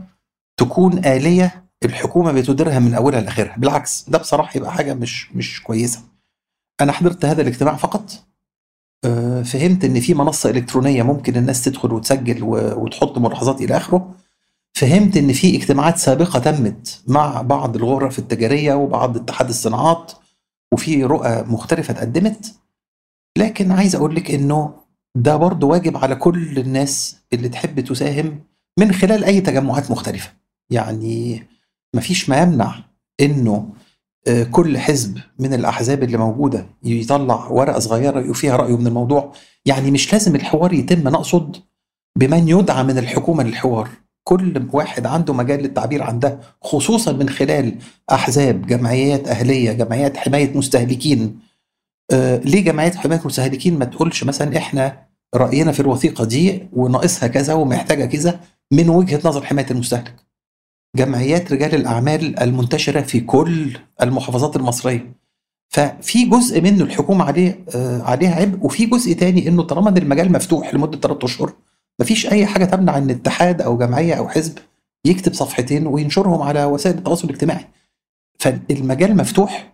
[0.58, 6.00] تكون آلية الحكومة بتديرها من أولها لآخرها بالعكس ده بصراحة يبقى حاجة مش مش كويسة.
[6.82, 8.12] أنا حضرت هذا الاجتماع فقط.
[9.06, 14.16] آه، فهمت إن في منصة إلكترونية ممكن الناس تدخل وتسجل وتحط ملاحظات إلى آخره.
[14.74, 20.12] فهمت إن في اجتماعات سابقة تمت مع بعض الغرف التجارية وبعض اتحاد الصناعات
[20.74, 22.56] وفي رؤى مختلفة اتقدمت.
[23.38, 24.74] لكن عايز أقول لك إنه
[25.16, 28.40] ده برضه واجب على كل الناس اللي تحب تساهم
[28.80, 30.34] من خلال أي تجمعات مختلفة.
[30.72, 31.44] يعني
[31.96, 32.76] مفيش ما يمنع
[33.22, 33.70] إنه
[34.28, 39.32] آه، كل حزب من الأحزاب اللي موجودة يطلع ورقة صغيرة فيها رأيه من الموضوع.
[39.66, 41.56] يعني مش لازم الحوار يتم أنا أقصد
[42.18, 43.90] بمن يدعى من الحكومة للحوار.
[44.24, 47.76] كل واحد عنده مجال للتعبير عن ده خصوصا من خلال
[48.12, 51.40] أحزاب جمعيات أهلية جمعيات حماية مستهلكين.
[52.46, 58.06] ليه جمعيات حماية مستهلكين ما تقولش مثلا إحنا رأينا في الوثيقة دي وناقصها كذا ومحتاجة
[58.06, 58.40] كذا
[58.72, 60.16] من وجهة نظر حماية المستهلك؟
[60.96, 65.14] جمعيات رجال الأعمال المنتشرة في كل المحافظات المصرية.
[65.70, 70.32] ففي جزء منه الحكومة عليه آه عليها عبء وفي جزء تاني إنه طالما إن المجال
[70.32, 71.54] مفتوح لمدة ثلاث أشهر
[72.02, 74.58] مفيش أي حاجة تمنع إن اتحاد أو جمعية أو حزب
[75.06, 77.66] يكتب صفحتين وينشرهم على وسائل التواصل الاجتماعي.
[78.40, 79.74] فالمجال مفتوح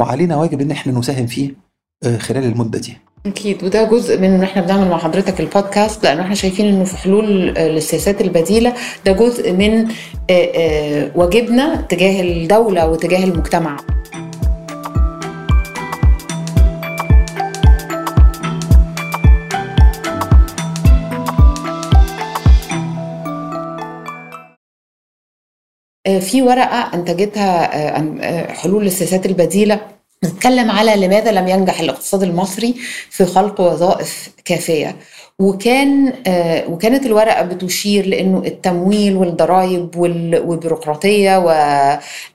[0.00, 1.50] وعلينا واجب إن إحنا نساهم فيه.
[1.50, 1.67] آه،
[2.04, 2.96] خلال المدة دي.
[3.26, 6.96] أكيد وده جزء من إن إحنا بنعمل مع حضرتك البودكاست لأن إحنا شايفين إنه في
[6.96, 8.74] حلول آه، للسياسات البديلة.
[9.06, 9.88] ده جزء من
[10.30, 13.76] آه، آه، واجبنا تجاه الدولة وتجاه المجتمع.
[26.06, 29.97] آه، في ورقة أنتجتها آه، آه، حلول للسياسات البديلة.
[30.22, 32.74] بتتكلم على لماذا لم ينجح الاقتصاد المصري
[33.10, 34.96] في خلق وظائف كافية.
[35.40, 41.38] وكان آه، وكانت الورقة بتشير لأنه التمويل والضرائب وال- والبيروقراطية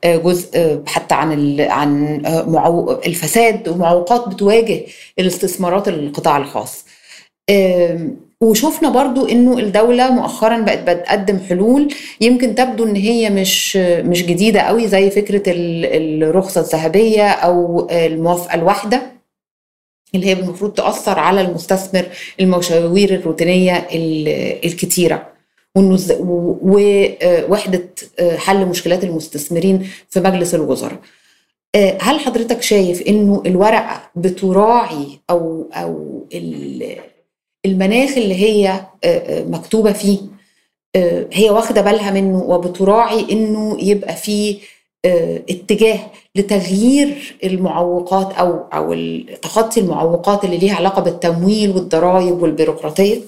[0.05, 4.81] وجزء آه، حتى عن عن آه، الفساد ومعوقات بتواجه
[5.19, 6.85] الاستثمارات القطاع الخاص.
[8.43, 11.93] وشفنا برضو إنه الدولة مؤخرا بقت بتقدم حلول.
[12.21, 18.56] يمكن تبدو إن هي مش مش جديدة قوي زي فكرة ال- الرخصة الذهبية أو الموافقة
[18.56, 19.01] الواحدة
[20.15, 22.06] اللي هي المفروض تأثر على المستثمر
[22.39, 25.27] المشاوير الروتينية ال- الكتيرة.
[26.62, 27.84] ووحدة
[28.38, 30.99] حل مشكلات المستثمرين في مجلس الوزراء.
[32.01, 36.23] هل حضرتك شايف إنه الورقه بتراعي أو أو
[37.65, 40.19] المناخ اللي هي آه، آه، مكتوبة فيه
[40.95, 44.60] آه، هي واخدة بالها منه وبتراعي إنه يبقى فيه
[45.49, 48.93] اتجاه لتغيير المعوقات أو أو
[49.41, 53.21] تخطي المعوقات اللي ليها علاقة بالتمويل والضرائب والبيروقراطية.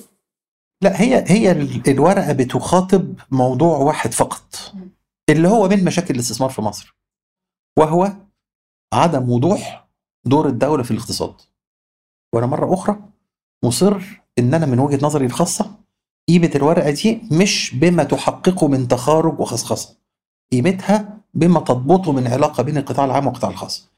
[0.83, 4.73] لا هي هي ال- الورقة بتخاطب موضوع واحد فقط
[5.29, 6.95] اللي هو من مشاكل الاستثمار في مصر
[7.79, 8.11] وهو
[8.93, 9.87] عدم وضوح
[10.25, 11.33] دور الدولة في الاقتصاد.
[12.35, 12.97] وأنا مرة أخرى
[13.65, 15.71] مصر إن أنا من وجهة نظري الخاصة
[16.29, 19.95] قيمة الورقة دي مش بما تحققه من تخارج وخصخصة
[20.51, 23.89] قيمتها بما تضبطه من علاقة بين القطاع العام والقطاع الخاص.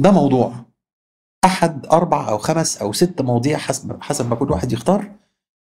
[0.00, 0.54] ده موضوع.
[1.44, 5.10] أحد أربع أو خمس أو ست مواضيع حسب حسب ما كل واحد يختار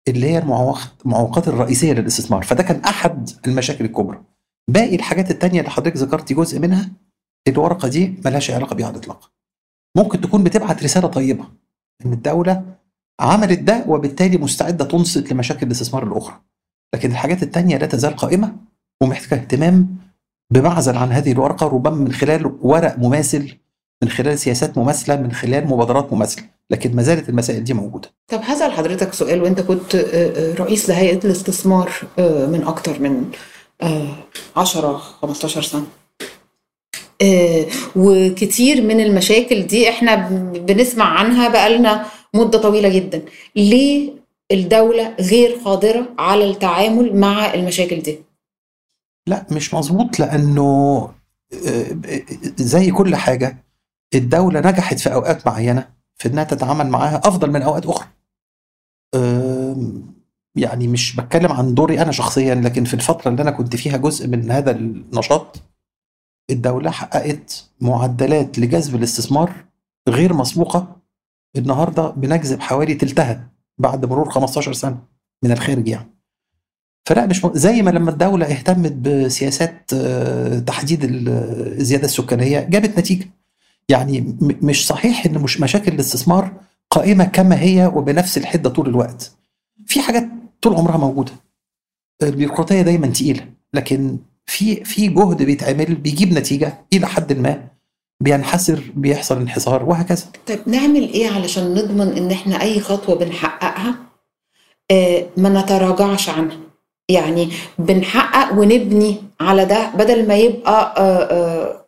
[0.08, 2.42] اللي هي المعوقات الرئيسية للاستثمار.
[2.42, 4.22] فده كان أحد المشاكل الكبرى.
[4.68, 6.90] باقي الحاجات التانية اللي حضرتك ذكرتي جزء منها
[7.48, 9.32] الورقة دي ملهاش علاقة بيها على الإطلاق.
[9.96, 11.44] ممكن تكون بتبعت رسالة طيبة
[12.06, 12.79] إن الدولة
[13.20, 16.40] عملت ده وبالتالي مستعدة تنصت لمشاكل الاستثمار الأخرى.
[16.94, 18.56] لكن الحاجات التانية لا تزال قائمة
[19.02, 19.96] ومحتاجة اهتمام
[20.52, 23.56] بمعزل عن هذه الورقة ربما من خلال ورق مماثل
[24.02, 26.44] من خلال سياسات مماثلة من خلال مبادرات مماثلة.
[26.70, 28.08] لكن ما زالت المسائل دي موجودة.
[28.28, 33.24] طب هسأل حضرتك سؤال وأنت كنت آه، آه، رئيس لهيئة الاستثمار آه، من أكتر من
[33.82, 34.14] آه،
[34.56, 35.86] 10 15 سنة.
[37.22, 43.22] آه، وكتير من المشاكل دي إحنا بن- بنسمع عنها بقالنا مدة طويلة جدا
[43.56, 44.12] ليه
[44.52, 48.18] الدولة غير قادرة على التعامل مع المشاكل دي
[49.28, 51.08] لا مش مظبوط لأنه
[51.68, 51.86] آه،
[52.56, 53.64] زي كل حاجة
[54.14, 58.08] الدولة نجحت في أوقات معينة في إنها تتعامل معاها أفضل من أوقات أخرى.
[60.56, 64.28] يعني مش بتكلم عن دوري أنا شخصيا لكن في الفترة اللي أنا كنت فيها جزء
[64.28, 65.56] من هذا النشاط
[66.50, 69.52] الدولة حققت معدلات لجذب الاستثمار
[70.08, 70.99] غير مسبوقة
[71.56, 74.98] النهارده بنجذب حوالي تلتها بعد مرور 15 سنة
[75.42, 76.10] من الخارج يعني.
[77.06, 77.50] فلا مش م...
[77.54, 81.28] زي ما لما الدولة اهتمت بسياسات آه، تحديد ال-
[81.80, 83.26] الزيادة السكانية جابت نتيجة.
[83.88, 86.52] يعني مش صحيح إن مش مشاكل الاستثمار
[86.90, 89.32] قائمة كما هي وبنفس الحدة طول الوقت.
[89.86, 90.28] في حاجات
[90.62, 91.32] طول عمرها موجودة.
[92.22, 97.68] البيروقراطية دايما تقيلة لكن في في جهد بيتعمل بيجيب نتيجة إلى حد ما
[98.20, 100.24] بينحسر بيحصل انحسار وهكذا.
[100.46, 103.94] طيب نعمل إيه علشان نضمن إن إحنا أي خطوة بنحققها؟
[104.90, 106.56] آه، ما نتراجعش عنها.
[107.08, 111.80] يعني بنحقق ونبني على ده بدل ما يبقى آه، آه،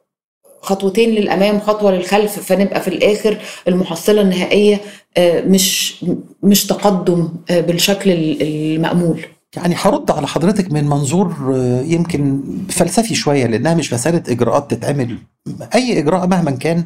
[0.62, 4.80] خطوتين للأمام خطوة للخلف فنبقى في الآخر المحصلة النهائية
[5.16, 5.96] آه، مش
[6.42, 8.10] مش تقدم آه، بالشكل
[8.42, 9.20] المأمول.
[9.56, 15.18] يعني هرد على حضرتك من منظور آه، يمكن فلسفي شوية لأنها مش مسألة إجراءات تتعمل
[15.74, 16.84] أي إجراء مهما كان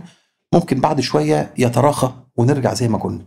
[0.54, 3.24] ممكن بعد شوية يتراخى ونرجع زي ما كنا.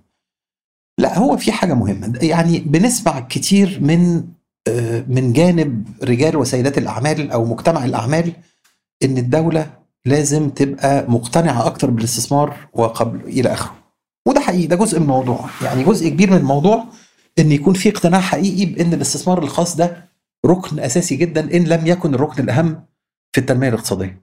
[0.99, 4.23] لا هو في حاجة مهمة يعني بنسمع كتير من
[4.67, 8.33] آه، من جانب رجال وسيدات الأعمال أو مجتمع الأعمال
[9.03, 9.69] إن الدولة
[10.05, 13.75] لازم تبقى مقتنعة أكتر بالاستثمار وقبل إلى آخره.
[14.27, 16.85] وده حقيقي ده جزء من الموضوع يعني جزء كبير من الموضوع
[17.39, 20.09] إن يكون في اقتناع حقيقي بإن الاستثمار الخاص ده
[20.45, 22.85] ركن أساسي جدا إن لم يكن الركن الأهم
[23.33, 24.21] في التنمية الاقتصادية.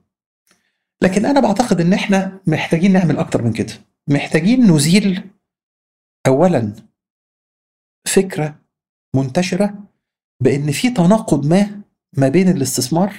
[1.01, 3.73] لكن أنا بعتقد إن إحنا محتاجين نعمل أكتر من كده.
[4.07, 5.29] محتاجين نزيل
[6.27, 6.73] اولا
[8.07, 8.59] فكرة
[9.15, 9.73] منتشرة
[10.43, 11.81] بإن في تناقض ما
[12.17, 13.13] ما بين الاستثمار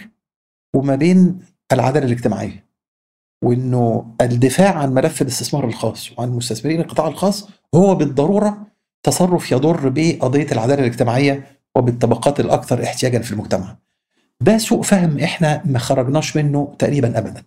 [0.77, 1.39] وما بين
[1.73, 2.69] العدالة الاجتماعية.
[3.45, 8.67] وإنه الدفاع عن ملف الاستثمار الخاص وعن مستثمرين القطاع الخاص هو بالضرورة
[9.03, 13.77] تصرف يضر بقضية العدالة الاجتماعية وبالطبقات الأكثر احتياجا في المجتمع.
[14.41, 17.43] ده سوء فهم إحنا ما خرجناش منه تقريبا ابدا.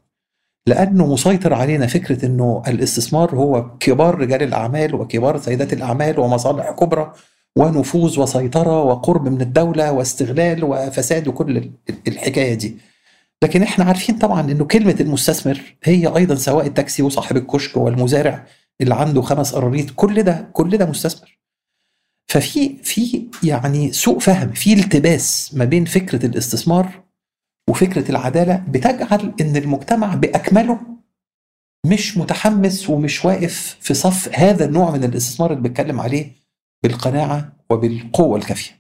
[0.68, 7.14] لأنه مسيطر علينا فكرة إنه الاستثمار هو كبار رجال الأعمال وكبار سيدات الأعمال ومصالح كبرى
[7.56, 11.72] ونفوذ وسيطرة وقرب من الدولة واستغلال وفساد وكل
[12.08, 12.78] الحكاية دي.
[13.44, 18.46] لكن إحنا عارفين طبعا إنه كلمة المستثمر هي أيضا سواء التاكسي وصاحب الكشك والمزارع
[18.82, 21.41] اللي عنده خمس قراريط كل ده كل ده مستثمر.
[22.28, 27.04] ففي في يعني سوء فهم في التباس ما بين فكرة الاستثمار
[27.70, 30.80] وفكرة العدالة بتجعل إن المجتمع بأكمله
[31.86, 36.32] مش متحمس ومش واقف في صف هذا النوع من الاستثمار اللي بتكلم عليه
[36.84, 38.72] بالقناعة وبالقوة الكافية.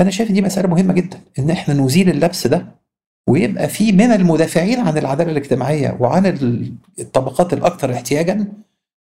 [0.00, 2.66] أنا شايف دي مسألة مهمة جدا إن إحنا نزيل اللبس ده
[3.28, 6.26] ويبقى في من المدافعين عن العدالة الاجتماعية وعن
[6.98, 8.52] الطبقات الأكثر احتياجا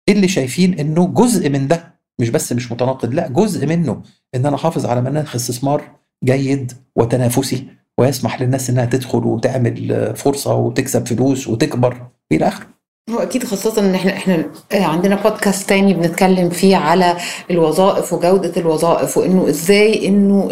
[0.09, 4.03] اللي شايفين إنه جزء من ده مش بس مش متناقض لا جزء منه
[4.35, 5.83] إن أنا أحافظ على مناخ استثمار
[6.25, 7.65] جيد وتنافسي
[7.99, 12.67] ويسمح للناس إنها تدخل وتعمل فرصة وتكسب فلوس وتكبر إلى آخره.
[13.11, 17.17] هو أكيد خاصة إن إحنا إحنا عندنا بودكاست تاني بنتكلم فيه على
[17.51, 20.49] الوظائف وجودة الوظائف وإنه إزاي إنه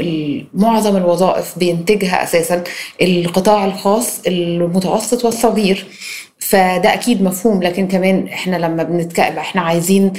[0.54, 2.64] معظم الوظائف بينتجها أساسا
[3.02, 5.86] القطاع الخاص المتوسط والصغير.
[6.48, 10.12] فده أكيد مفهوم لكن كمان إحنا لما بنتكلم إحنا عايزين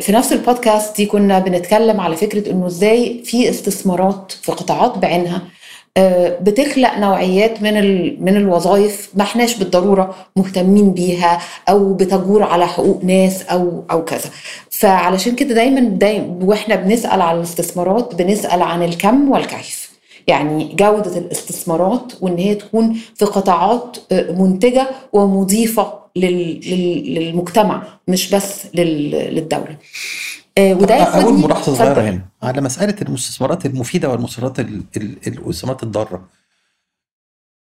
[0.00, 5.42] في نفس البودكاست دي كنا بنتكلم على فكرة إنه إزاي في استثمارات في قطاعات بعينها
[6.40, 7.74] بتخلق نوعيات من
[8.24, 14.30] من الوظائف ما إحناش بالضرورة مهتمين بيها أو بتجور على حقوق ناس أو أو كذا.
[14.70, 19.85] فعلشان كده دايما دايما وإحنا بنسأل على الاستثمارات بنسأل عن الكم والكيف.
[20.26, 29.76] يعني جودة الاستثمارات وإن هي تكون في قطاعات منتجة ومضيفة للمجتمع مش بس للدولة.
[30.58, 36.28] وده أقول ملاحظة صغيرة هنا على مسألة المستثمرات المفيدة والمستثمرات الاستثمارات الضارة.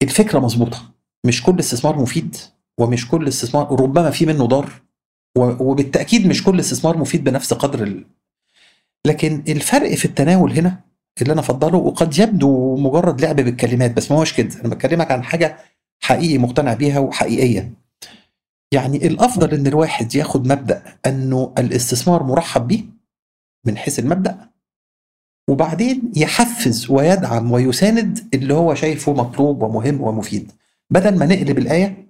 [0.03, 0.81] الفكرة مظبوطة.
[1.25, 2.35] مش كل استثمار مفيد
[2.77, 4.71] ومش كل استثمار ربما في منه ضار
[5.37, 8.05] وبالتأكيد مش كل استثمار مفيد بنفس قدر ال...
[9.05, 10.86] لكن الفرق في التناول هنا
[11.21, 14.49] اللي أنا أفضله وقد يبدو مجرد لعب بالكلمات بس ما هوش كده.
[14.61, 15.57] أنا بكلمك عن حاجة
[15.99, 17.73] حقيقي مقتنع بيها وحقيقية.
[18.71, 22.83] يعني الأفضل إن الواحد ياخد مبدأ أنه الاستثمار مرحب به
[23.65, 24.49] من حيث المبدأ
[25.49, 30.51] وبعدين يحفز ويدعم ويساند اللي هو شايفه مطلوب ومهم ومفيد.
[30.89, 32.07] بدل ما نقلب الآية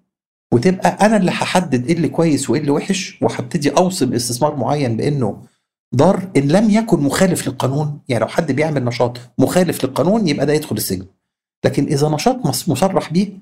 [0.54, 5.44] وتبقى أنا اللي هحدد إيه اللي كويس وإيه اللي وحش وهبتدي اوصف استثمار معين بأنه
[5.96, 10.54] ضار إن لم يكن مخالف للقانون يعني لو حد بيعمل نشاط مخالف للقانون يبقى ده
[10.54, 11.06] يدخل السجن.
[11.66, 12.36] لكن إذا نشاط
[12.70, 13.40] مصرح بيه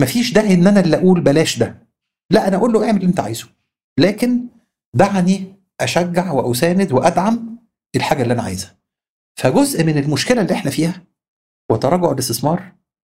[0.00, 1.88] مفيش داعي إن أنا اللي أقول بلاش ده.
[2.30, 3.46] لا أنا أقول له اعمل اللي أنت عايزه.
[3.98, 4.44] لكن
[4.94, 7.58] دعني أشجع وأساند وأدعم
[7.96, 8.78] الحاجة اللي أنا عايزها.
[9.40, 11.02] فجزء من المشكلة اللي إحنا فيها
[11.70, 12.72] وتراجع الاستثمار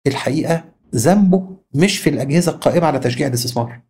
[0.08, 0.63] الحقيقة
[0.96, 3.82] ذنبه مش في الأجهزة القائمة على تشجيع الاستثمار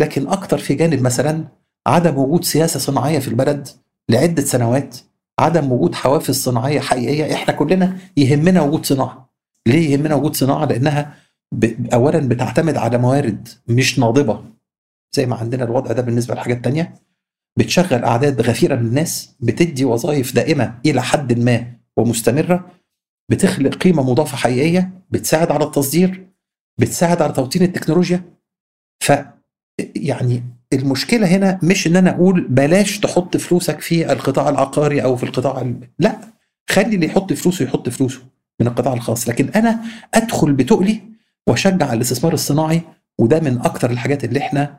[0.00, 1.48] لكن أكتر في جانب مثلا
[1.86, 3.68] عدم وجود سياسة صناعية في البلد
[4.08, 4.96] لعدة سنوات
[5.40, 9.32] عدم وجود حوافز صناعية حقيقية إحنا كلنا يهمنا وجود صناعة.
[9.66, 11.14] ليه يهمنا وجود صناعة؟ لأنها
[11.94, 14.44] اولا بتعتمد على موارد مش ناضبة.
[15.16, 16.94] زي ما عندنا الوضع ده بالنسبة لحاجات تانية.
[17.58, 22.70] بتشغل أعداد غفيرة من الناس بتدي وظائف دائمة إلى حد ما ومستمرة.
[23.30, 26.26] بتخلق قيمة مضافة حقيقية بتساعد على التصدير
[26.78, 28.24] بتساعد على توطين التكنولوجيا.
[29.04, 29.12] ف
[29.96, 30.42] يعني
[30.72, 35.60] المشكلة هنا مش إن أنا أقول بلاش تحط فلوسك في القطاع العقاري أو في القطاع
[35.60, 35.74] ال...
[35.98, 36.18] لا
[36.70, 38.20] خلي اللي يحط فلوسه يحط فلوسه
[38.60, 39.28] من القطاع الخاص.
[39.28, 39.80] لكن أنا
[40.14, 41.00] أدخل بتقلي
[41.46, 42.80] وأشجع الاستثمار الصناعي
[43.18, 44.78] وده من أكتر الحاجات اللي إحنا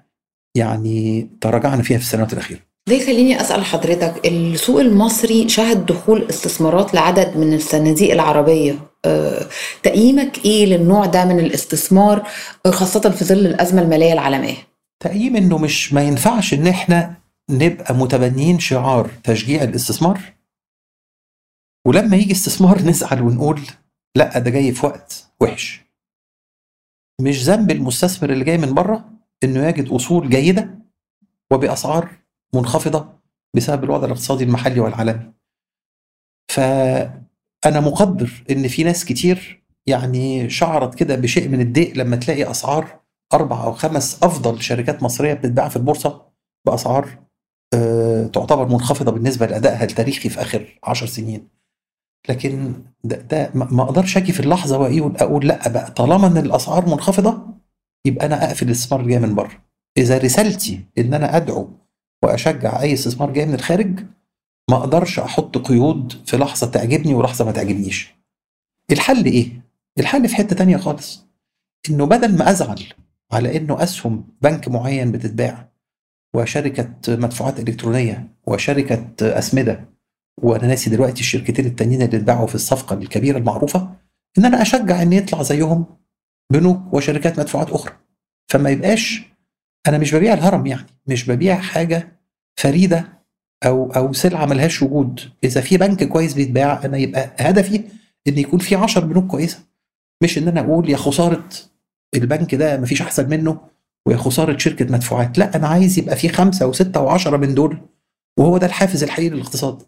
[0.56, 2.60] يعني تراجعنا فيها في السنوات الأخيرة.
[2.90, 8.80] ده يخليني أسأل حضرتك السوق المصري شهد دخول استثمارات لعدد من الصناديق العربية.
[9.06, 9.46] أه،
[9.84, 12.28] تقييمك إيه للنوع ده من الاستثمار
[12.68, 14.73] خاصة في ظل الأزمة المالية العالمية؟
[15.04, 17.16] تقييم إنه مش ما ينفعش إن إحنا
[17.50, 20.34] نبقى متبنيين شعار تشجيع الاستثمار
[21.88, 23.62] ولما يجي استثمار نزعل ونقول
[24.18, 25.82] لأ ده جاي في وقت وحش
[27.22, 29.10] مش ذنب المستثمر اللي جاي من بره
[29.44, 30.80] إنه يجد أصول جيدة
[31.54, 32.10] وبأسعار
[32.56, 33.20] منخفضة
[33.56, 35.34] بسبب الوضع الاقتصادي المحلي والعالمي.
[36.52, 43.03] فأنا مقدر إن في ناس كتير يعني شعرت كده بشيء من الضيق لما تلاقي أسعار
[43.34, 46.22] أربع أو خمس أفضل شركات مصرية بتتباع في البورصة
[46.66, 47.18] بأسعار
[47.74, 51.48] آه، تعتبر منخفضة بالنسبة لأدائها التاريخي في آخر عشر سنين.
[52.30, 52.74] لكن
[53.04, 57.48] ده, ده ما أقدرش أجي في اللحظة وأقول أقول لأ بقى طالما إن الأسعار منخفضة
[58.06, 59.52] يبقى أنا أقفل الاستثمار اللي جاي من بره.
[59.98, 61.70] إذا رسالتي إن أنا أدعو
[62.24, 64.00] وأشجع أي استثمار جاي من الخارج
[64.70, 68.16] ما أقدرش أحط قيود في لحظة تعجبني ولحظة ما تعجبنيش.
[68.92, 69.62] الحل إيه؟
[70.00, 71.26] الحل في حتة تانية خالص.
[71.90, 72.84] إنه بدل ما أزعل
[73.34, 75.70] على إنه أسهم بنك معين بتتباع
[76.36, 79.86] وشركة مدفوعات إلكترونية وشركة أسمدة
[80.42, 83.96] وأنا ناسي دلوقتي الشركتين التانيين اللي اتباعوا في الصفقة الكبيرة المعروفة
[84.38, 85.86] إن أنا أشجع إن يطلع زيهم
[86.54, 87.94] بنوك وشركات مدفوعات أخرى.
[88.52, 89.22] فما يبقاش
[89.88, 92.20] أنا مش ببيع الهرم يعني مش ببيع حاجة
[92.60, 93.24] فريدة
[93.66, 95.20] أو أو سلعة ملهاش وجود.
[95.44, 97.84] إذا في بنك كويس بيتباع أنا يبقى هدفي
[98.28, 99.60] إن يكون في 10 بنوك كويسة
[100.24, 101.50] مش إن أنا أقول يا خسارة
[102.16, 103.62] البنك ده مفيش أحسن منه
[104.08, 105.38] ويا خسارة شركة مدفوعات.
[105.38, 107.78] لا أنا عايز يبقى في خمسة وستة وعشرة من دول
[108.40, 109.84] وهو ده الحافز الحقيقي للاقتصاد.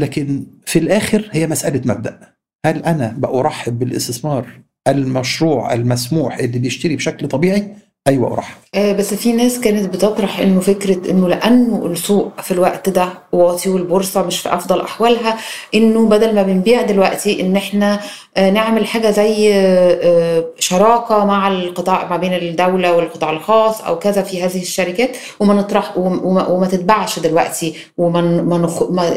[0.00, 2.34] لكن في الآخر هي مسألة مبدأ.
[2.66, 7.76] هل أنا بأرحب بالاستثمار المشروع المسموح اللي بيشتري بشكل طبيعي؟
[8.08, 12.88] أيوه ارحب آه، بس في ناس كانت بتطرح إنه فكرة إنه لأنه السوق في الوقت
[12.88, 15.36] ده واطي والبورصة مش في أفضل أحوالها
[15.74, 18.00] إنه بدل ما بنبيع دلوقتي إن إحنا
[18.36, 24.22] آه، نعمل حاجة زي آه، شراكة مع القطاع ما بين الدولة والقطاع الخاص أو كذا
[24.22, 28.58] في هذه الشركات وما نطرح وما, وما تتباعش دلوقتي وما ما.
[28.90, 29.14] ما,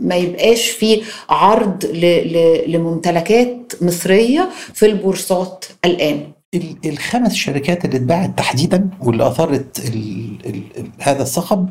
[0.00, 1.84] ما يبقاش في عرض.
[2.66, 6.37] لممتلكات مصرية في البورصات الآن
[6.84, 9.94] الخمس شركات اللي اتباعت تحديدا واللي اثارت ال
[10.46, 11.68] ال ال هذا الصخب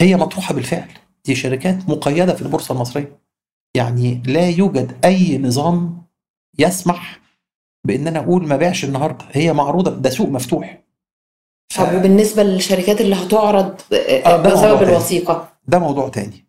[0.00, 0.88] هي مطروحة بالفعل.
[1.24, 3.18] دي شركات مقيدة في البورصة المصرية.
[3.76, 6.02] يعني لا يوجد أي نظام
[6.58, 7.20] يسمح
[7.86, 9.24] بان أنا أقول ما بيعش النهارده.
[9.32, 10.82] هي معروضة ده سوق مفتوح.
[11.72, 11.80] ف...
[11.82, 13.80] طب وبالنسبة للشركات اللي هتعرض
[14.26, 16.46] آه بسبب الوثيقة؟ ده موضوع تاني.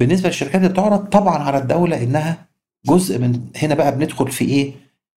[0.00, 2.48] بالنسبة للشركات اللي بتعرض طبعا على الدولة إنها
[2.86, 4.72] جزء من هنا بقى بندخل في إيه؟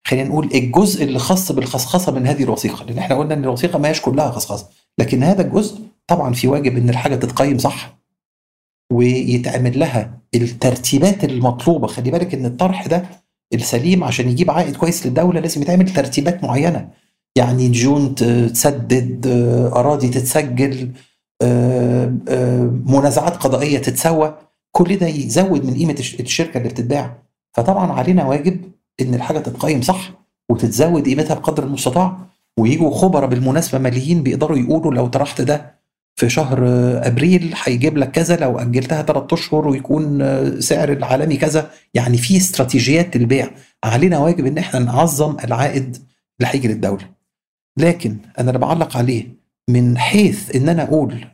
[0.07, 3.89] خلينا نقول الجزء اللي خاص بالخصخصة من هذه الوثيقة لأن إحنا قلنا إن الوثيقة ما
[3.89, 7.97] هيش كلها خصخصة لكن هذا الجزء طبعا في واجب إن الحاجة تتقيم صح
[8.91, 11.87] ويتعمل لها الترتيبات المطلوبة.
[11.87, 13.05] خلي بالك إن الطرح ده
[13.53, 16.89] السليم عشان يجيب عائد كويس للدولة لازم يتعمل ترتيبات معينة.
[17.35, 19.27] يعني ديون تسدد
[19.75, 20.91] أراضي تتسجل
[22.85, 24.37] منازعات قضائية تتسوى
[24.71, 27.17] كل ده يزود من قيمة الشركة اللي بتتباع.
[27.53, 28.61] فطبعا علينا واجب
[29.01, 30.11] إن الحاجة تتقيم صح
[30.49, 32.17] وتتزود قيمتها بقدر المستطاع
[32.59, 35.73] ويجوا خبراء بالمناسبة ماليين بيقدروا يقولوا لو طرحت ده
[36.15, 36.59] في شهر
[37.07, 40.21] أبريل هيجيب لك كذا لو أجلتها ثلاث أشهر ويكون
[40.61, 41.71] سعر العالمي كذا.
[41.93, 43.49] يعني في استراتيجيات للبيع.
[43.83, 45.97] علينا واجب إن إحنا نعظم العائد
[46.39, 47.09] اللي هيجي للدولة.
[47.77, 49.27] لكن أنا اللي بعلق عليه
[49.69, 51.25] من حيث إن أنا أقول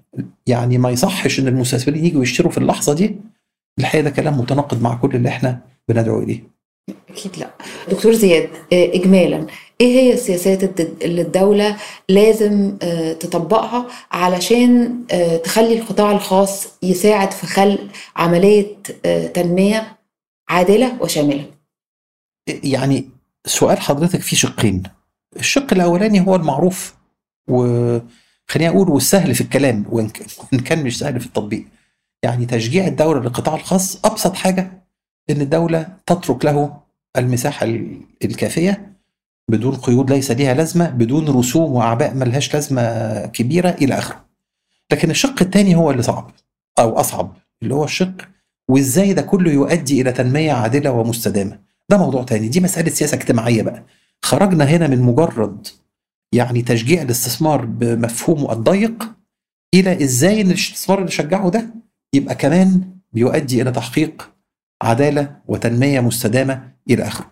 [0.47, 3.15] يعني ما يصحش إن المستثمرين يجوا يشتروا في اللحظة دي
[3.79, 6.58] الحقيقة ده كلام متناقض مع كل اللي إحنا بندعو إليه.
[7.09, 7.49] أكيد لا.
[7.91, 9.47] دكتور زياد اجمالا
[9.81, 11.77] إيه هي السياسات اللي الدولة
[12.09, 12.77] لازم
[13.19, 14.99] تطبقها علشان
[15.43, 17.79] تخلي القطاع الخاص يساعد في خلق
[18.15, 18.75] عملية
[19.33, 19.97] تنمية
[20.49, 21.45] عادلة وشاملة؟
[22.63, 23.09] يعني
[23.45, 24.83] سؤال حضرتك فيه شقين.
[25.35, 26.93] الشق الأولاني هو المعروف
[27.49, 31.65] وخليني أقول والسهل في الكلام وإن كان مش سهل في التطبيق.
[32.23, 34.78] يعني تشجيع الدولة للقطاع الخاص أبسط حاجة
[35.29, 36.77] إن الدولة تترك له
[37.17, 37.65] المساحة
[38.25, 38.93] الكافية
[39.49, 42.81] بدون قيود ليس لها لازمة بدون رسوم وأعباء ملهاش لازمة
[43.25, 44.25] كبيرة إلى آخره.
[44.91, 46.31] لكن الشق الثاني هو اللي صعب
[46.79, 48.13] أو أصعب اللي هو الشق
[48.69, 51.59] وإزاي ده كله يؤدي إلى تنمية عادلة ومستدامة.
[51.89, 53.83] ده موضوع تاني دي مسألة سياسة اجتماعية بقى.
[54.21, 55.67] خرجنا هنا من مجرد
[56.33, 59.09] يعني تشجيع الاستثمار بمفهومه الضيق
[59.73, 61.69] إلى إزاي إن الاستثمار اللي شجعه ده
[62.13, 62.81] يبقى كمان
[63.13, 64.31] بيؤدي إلى تحقيق
[64.81, 67.31] عدالة وتنمية مستدامة إلى آخره.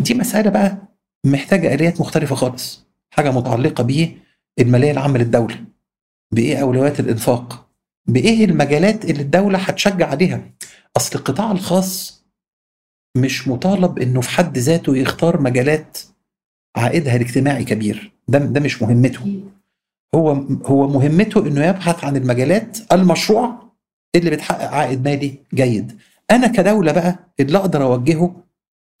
[0.00, 0.78] دي مسألة بقى
[1.26, 2.86] محتاجة آليات مختلفة خالص.
[3.10, 3.84] حاجة متعلقة
[4.58, 5.64] بالماليه العامة للدولة.
[6.34, 7.68] بإيه أولويات الإنفاق؟
[8.06, 10.50] بإيه المجالات اللي الدولة هتشجع عليها؟
[10.96, 12.24] أصل القطاع الخاص
[13.16, 15.98] مش مطالب إنه في حد ذاته يختار مجالات
[16.76, 18.12] عائدها الاجتماعي كبير.
[18.28, 19.40] ده ده مش مهمته.
[20.14, 20.30] هو
[20.64, 23.76] هو مهمته إنه يبحث عن المجالات المشروعة
[24.14, 25.98] اللي بتحقق عائد مالي جيد.
[26.30, 28.44] أنا كدولة بقى اللي أقدر أوجهه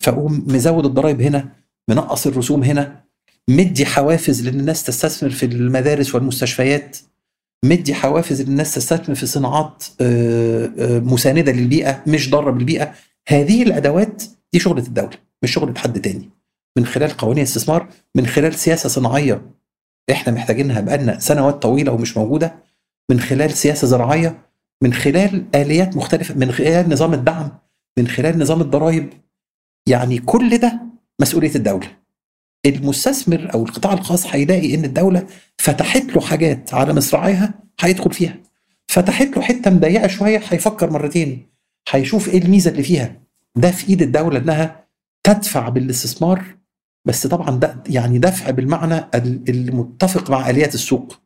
[0.02, 1.48] فأقوم مزود الضرائب هنا
[1.88, 3.04] منقص الرسوم هنا
[3.50, 6.96] مدي حوافز لأن الناس تستثمر في المدارس والمستشفيات
[7.64, 9.84] مدي حوافز للناس تستثمر في صناعات
[11.04, 12.92] مساندة للبيئة مش ضارة بالبيئة.
[13.28, 14.22] هذه الأدوات
[14.52, 15.10] دي شغلة الدولة
[15.42, 16.30] مش شغلة حد تاني.
[16.78, 19.42] من خلال قوانين استثمار من خلال سياسة صناعية
[20.10, 22.54] إحنا محتاجينها بقالنا سنوات طويلة ومش موجودة
[23.10, 24.47] من خلال سياسة زراعية
[24.82, 27.58] من خلال آليات مختلفة من خلال نظام الدعم
[27.98, 29.10] من خلال نظام الضرائب.
[29.86, 30.80] يعني كل ده
[31.20, 31.86] مسؤولية الدولة.
[32.66, 35.26] المستثمر أو القطاع الخاص هيلاقي إن الدولة
[35.58, 38.36] فتحت له حاجات على مصراعيها هيدخل فيها.
[38.88, 41.46] فتحت له حتة مضيقة شوية هيفكر مرتين
[41.90, 43.20] هيشوف إيه الميزة اللي فيها.
[43.56, 44.84] ده في إيد الدولة إنها
[45.24, 46.44] تدفع بالاستثمار
[47.04, 49.04] بس طبعا ده يعني دفع بالمعنى
[49.48, 51.20] المتفق مع آليات السوق.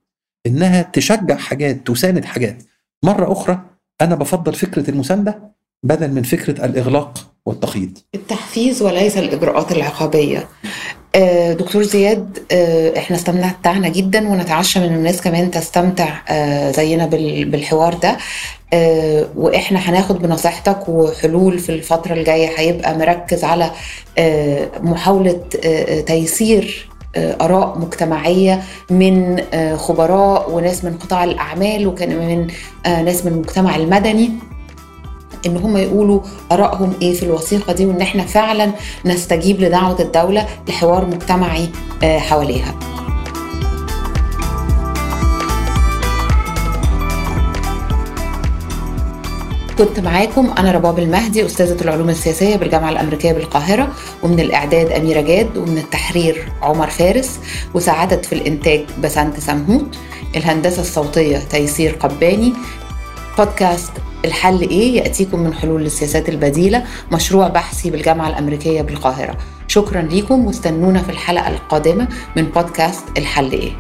[0.46, 2.62] إنها تشجع حاجات تساند حاجات.
[3.02, 3.60] مرة أخرى
[4.00, 5.38] أنا بفضل فكرة المساندة
[5.82, 10.48] بدل من فكرة الإغلاق والتقييد التحفيز وليس الإجراءات العقابية.
[11.50, 12.38] دكتور زياد
[12.96, 16.18] إحنا استمتعنا جدا ونتعشى من الناس كمان تستمتع
[16.70, 17.06] زينا
[17.44, 18.16] بالحوار ده.
[19.36, 23.70] وإحنا هناخد بنصيحتك وحلول في الفترة الجاية هيبقى مركز على
[24.80, 25.40] محاولة
[26.06, 29.40] تيسير آراء مجتمعية من
[29.76, 32.46] خبراء وناس من قطاع الأعمال وكان من
[33.04, 34.30] ناس من المجتمع المدني
[35.46, 36.20] إن هم يقولوا
[36.52, 38.70] آرائهم إيه في الوثيقة دي وإن إحنا فعلا
[39.04, 41.68] نستجيب لدعوة الدولة لحوار مجتمعي
[42.02, 42.74] حواليها.
[49.78, 55.56] كنت معاكم أنا رباب المهدي أستاذة العلوم السياسية بالجامعة الأمريكية بالقاهرة ومن الإعداد أميرة جاد
[55.56, 57.40] ومن التحرير عمر فارس
[57.74, 59.96] وساعدت في الإنتاج بسنت سمهوت
[60.36, 62.52] الهندسة الصوتية تيسير قباني.
[63.38, 63.92] بودكاست
[64.24, 69.36] الحل إيه؟ يأتيكم من حلول للسياسات البديلة مشروع بحثي بالجامعة الأمريكية بالقاهرة.
[69.68, 73.72] شكرا لكم واستنونا في الحلقة القادمة من بودكاست الحل إيه؟